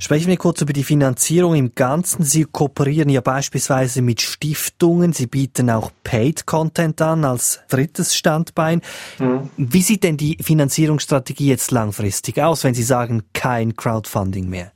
Sprechen 0.00 0.28
wir 0.28 0.36
kurz 0.36 0.60
über 0.60 0.72
die 0.72 0.84
Finanzierung 0.84 1.56
im 1.56 1.74
Ganzen. 1.74 2.22
Sie 2.22 2.44
kooperieren 2.44 3.08
ja 3.08 3.20
beispielsweise 3.20 4.00
mit 4.00 4.20
Stiftungen. 4.20 5.12
Sie 5.12 5.26
bieten 5.26 5.70
auch 5.70 5.90
Paid 6.04 6.46
Content 6.46 7.02
an 7.02 7.24
als 7.24 7.60
drittes 7.68 8.14
Standbein. 8.16 8.80
Mhm. 9.18 9.50
Wie 9.56 9.82
sieht 9.82 10.04
denn 10.04 10.16
die 10.16 10.38
Finanzierungsstrategie 10.40 11.48
jetzt 11.48 11.72
langfristig 11.72 12.40
aus, 12.40 12.62
wenn 12.62 12.74
Sie 12.74 12.84
sagen, 12.84 13.24
kein 13.32 13.74
Crowdfunding 13.74 14.48
mehr? 14.48 14.70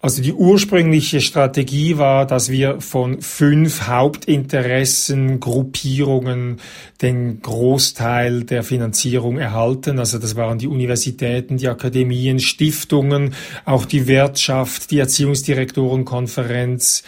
Also 0.00 0.22
die 0.22 0.32
ursprüngliche 0.32 1.20
Strategie 1.20 1.98
war, 1.98 2.26
dass 2.26 2.50
wir 2.50 2.80
von 2.80 3.20
fünf 3.20 3.88
Hauptinteressengruppierungen 3.88 6.60
den 7.02 7.42
Großteil 7.42 8.44
der 8.44 8.62
Finanzierung 8.62 9.38
erhalten. 9.38 9.98
Also 9.98 10.18
das 10.18 10.36
waren 10.36 10.58
die 10.58 10.68
Universitäten, 10.68 11.56
die 11.56 11.68
Akademien, 11.68 12.38
Stiftungen, 12.38 13.34
auch 13.64 13.84
die 13.84 14.06
Wirtschaft, 14.06 14.90
die 14.90 14.98
Erziehungsdirektorenkonferenz, 14.98 17.02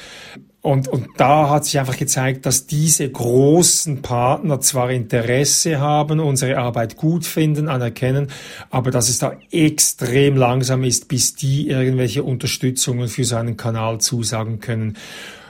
und, 0.69 0.87
und 0.87 1.09
da 1.17 1.49
hat 1.49 1.65
sich 1.65 1.79
einfach 1.79 1.97
gezeigt, 1.97 2.45
dass 2.45 2.67
diese 2.67 3.09
großen 3.09 4.03
Partner 4.03 4.61
zwar 4.61 4.91
Interesse 4.91 5.81
haben, 5.81 6.21
unsere 6.21 6.59
Arbeit 6.59 6.99
gut 6.99 7.25
finden, 7.25 7.69
anerkennen, 7.69 8.27
aber 8.69 8.91
dass 8.91 9.09
es 9.09 9.19
da 9.19 9.33
extrem 9.51 10.37
langsam 10.37 10.85
ist, 10.85 11.09
bis 11.09 11.35
die 11.35 11.69
irgendwelche 11.69 12.23
Unterstützungen 12.23 13.09
für 13.09 13.25
so 13.25 13.37
einen 13.37 13.57
Kanal 13.57 13.99
zusagen 14.03 14.61
können. 14.61 14.99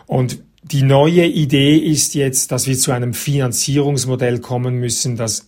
Und 0.07 0.39
die 0.63 0.85
neue 0.85 1.27
Idee 1.27 1.77
ist 1.77 2.15
jetzt, 2.15 2.53
dass 2.53 2.69
wir 2.69 2.79
zu 2.79 2.93
einem 2.93 3.13
Finanzierungsmodell 3.13 4.39
kommen 4.39 4.77
müssen, 4.77 5.17
das 5.17 5.48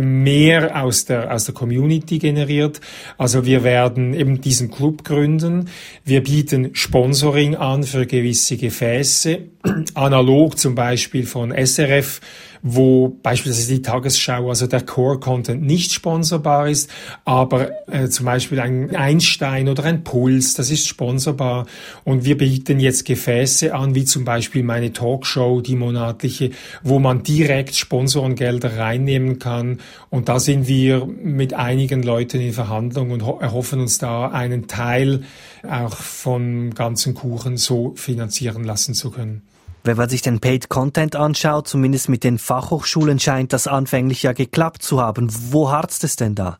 mehr 0.00 0.82
aus 0.82 1.04
der, 1.04 1.32
aus 1.32 1.44
der 1.44 1.54
Community 1.54 2.18
generiert. 2.18 2.80
Also 3.18 3.44
wir 3.44 3.64
werden 3.64 4.14
eben 4.14 4.40
diesen 4.40 4.70
Club 4.70 5.04
gründen. 5.04 5.68
Wir 6.04 6.22
bieten 6.22 6.70
Sponsoring 6.74 7.54
an 7.56 7.84
für 7.84 8.06
gewisse 8.06 8.56
Gefäße, 8.56 9.40
analog 9.94 10.58
zum 10.58 10.74
Beispiel 10.74 11.26
von 11.26 11.52
SRF 11.52 12.20
wo 12.66 13.10
beispielsweise 13.22 13.74
die 13.74 13.82
Tagesschau, 13.82 14.48
also 14.48 14.66
der 14.66 14.80
Core-Content 14.80 15.62
nicht 15.62 15.92
sponsorbar 15.92 16.70
ist, 16.70 16.88
aber 17.26 17.70
äh, 17.92 18.08
zum 18.08 18.24
Beispiel 18.24 18.58
ein 18.58 18.96
Einstein 18.96 19.68
oder 19.68 19.84
ein 19.84 20.02
Puls, 20.02 20.54
das 20.54 20.70
ist 20.70 20.88
sponsorbar. 20.88 21.66
Und 22.04 22.24
wir 22.24 22.38
bieten 22.38 22.80
jetzt 22.80 23.04
Gefäße 23.04 23.74
an, 23.74 23.94
wie 23.94 24.06
zum 24.06 24.24
Beispiel 24.24 24.62
meine 24.62 24.94
Talkshow, 24.94 25.60
die 25.60 25.76
monatliche, 25.76 26.52
wo 26.82 26.98
man 26.98 27.22
direkt 27.22 27.76
Sponsorengelder 27.76 28.78
reinnehmen 28.78 29.38
kann. 29.38 29.80
Und 30.08 30.30
da 30.30 30.40
sind 30.40 30.66
wir 30.66 31.04
mit 31.04 31.52
einigen 31.52 32.02
Leuten 32.02 32.40
in 32.40 32.54
Verhandlung 32.54 33.10
und 33.10 33.20
erhoffen 33.20 33.80
uns 33.80 33.98
da 33.98 34.28
einen 34.28 34.68
Teil 34.68 35.24
auch 35.68 35.96
vom 35.96 36.72
ganzen 36.72 37.12
Kuchen 37.12 37.58
so 37.58 37.92
finanzieren 37.94 38.64
lassen 38.64 38.94
zu 38.94 39.10
können. 39.10 39.42
Wenn 39.86 39.98
man 39.98 40.08
sich 40.08 40.22
den 40.22 40.40
Paid 40.40 40.70
Content 40.70 41.14
anschaut, 41.14 41.68
zumindest 41.68 42.08
mit 42.08 42.24
den 42.24 42.38
Fachhochschulen 42.38 43.20
scheint 43.20 43.52
das 43.52 43.66
anfänglich 43.66 44.22
ja 44.22 44.32
geklappt 44.32 44.82
zu 44.82 45.00
haben. 45.00 45.28
Wo 45.30 45.70
harzt 45.70 46.04
es 46.04 46.16
denn 46.16 46.34
da? 46.34 46.58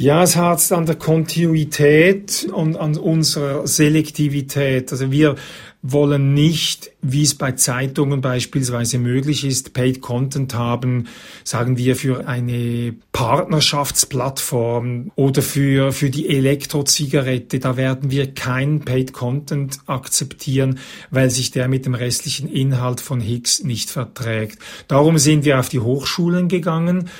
Ja, 0.00 0.22
es 0.22 0.34
harzt 0.34 0.72
an 0.72 0.86
der 0.86 0.94
Kontinuität 0.94 2.48
und 2.54 2.78
an 2.78 2.96
unserer 2.96 3.66
Selektivität. 3.66 4.90
Also 4.92 5.12
wir 5.12 5.34
wollen 5.82 6.32
nicht, 6.32 6.90
wie 7.02 7.22
es 7.22 7.34
bei 7.34 7.52
Zeitungen 7.52 8.22
beispielsweise 8.22 8.98
möglich 8.98 9.44
ist, 9.44 9.74
Paid 9.74 10.00
Content 10.00 10.54
haben, 10.54 11.08
sagen 11.44 11.76
wir, 11.76 11.96
für 11.96 12.26
eine 12.26 12.94
Partnerschaftsplattform 13.12 15.12
oder 15.16 15.42
für, 15.42 15.92
für 15.92 16.08
die 16.08 16.30
Elektrozigarette. 16.30 17.58
Da 17.58 17.76
werden 17.76 18.10
wir 18.10 18.32
keinen 18.32 18.86
Paid 18.86 19.12
Content 19.12 19.80
akzeptieren, 19.84 20.78
weil 21.10 21.28
sich 21.28 21.50
der 21.50 21.68
mit 21.68 21.84
dem 21.84 21.94
restlichen 21.94 22.48
Inhalt 22.48 23.02
von 23.02 23.20
Higgs 23.20 23.64
nicht 23.64 23.90
verträgt. 23.90 24.58
Darum 24.88 25.18
sind 25.18 25.44
wir 25.44 25.60
auf 25.60 25.68
die 25.68 25.80
Hochschulen 25.80 26.48
gegangen 26.48 27.10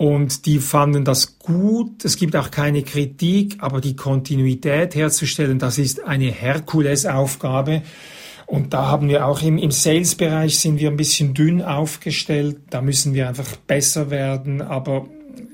und 0.00 0.46
die 0.46 0.60
fanden 0.60 1.04
das 1.04 1.38
gut. 1.38 2.06
Es 2.06 2.16
gibt 2.16 2.34
auch 2.34 2.50
keine 2.50 2.82
Kritik, 2.82 3.58
aber 3.58 3.82
die 3.82 3.96
Kontinuität 3.96 4.94
herzustellen, 4.94 5.58
das 5.58 5.76
ist 5.76 6.02
eine 6.02 6.30
Herkulesaufgabe. 6.30 7.82
Und 8.46 8.72
da 8.72 8.86
haben 8.86 9.10
wir 9.10 9.26
auch 9.26 9.42
im, 9.42 9.58
im 9.58 9.70
Sales-Bereich 9.70 10.58
sind 10.58 10.80
wir 10.80 10.88
ein 10.88 10.96
bisschen 10.96 11.34
dünn 11.34 11.60
aufgestellt. 11.60 12.60
Da 12.70 12.80
müssen 12.80 13.12
wir 13.12 13.28
einfach 13.28 13.56
besser 13.56 14.08
werden. 14.08 14.62
Aber 14.62 15.06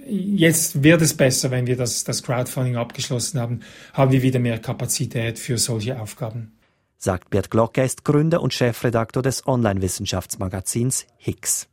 jetzt 0.08 0.84
wird 0.84 1.02
es 1.02 1.14
besser, 1.14 1.50
wenn 1.50 1.66
wir 1.66 1.76
das, 1.76 2.04
das 2.04 2.22
Crowdfunding 2.22 2.76
abgeschlossen 2.76 3.40
haben, 3.40 3.62
haben 3.94 4.12
wir 4.12 4.22
wieder 4.22 4.38
mehr 4.38 4.60
Kapazität 4.60 5.40
für 5.40 5.58
solche 5.58 6.00
Aufgaben. 6.00 6.52
Sagt 6.98 7.30
Bert 7.30 7.50
Glocke, 7.50 7.82
ist 7.82 8.04
Gründer 8.04 8.40
und 8.40 8.54
Chefredaktor 8.54 9.24
des 9.24 9.44
Online-Wissenschaftsmagazins 9.44 11.04
Higgs. 11.16 11.66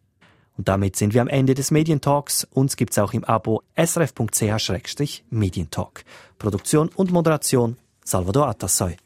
Und 0.58 0.68
damit 0.68 0.96
sind 0.96 1.14
wir 1.14 1.22
am 1.22 1.28
Ende 1.28 1.54
des 1.54 1.70
Medientalks. 1.72 2.48
Uns 2.52 2.76
gibt's 2.76 2.98
auch 3.00 3.14
im 3.14 3.24
Abo 3.24 3.62
srf.ch-medientalk. 3.76 6.04
Produktion 6.38 6.90
und 6.96 7.12
Moderation 7.12 7.78
Salvador 8.04 8.48
Atassoy. 8.48 8.98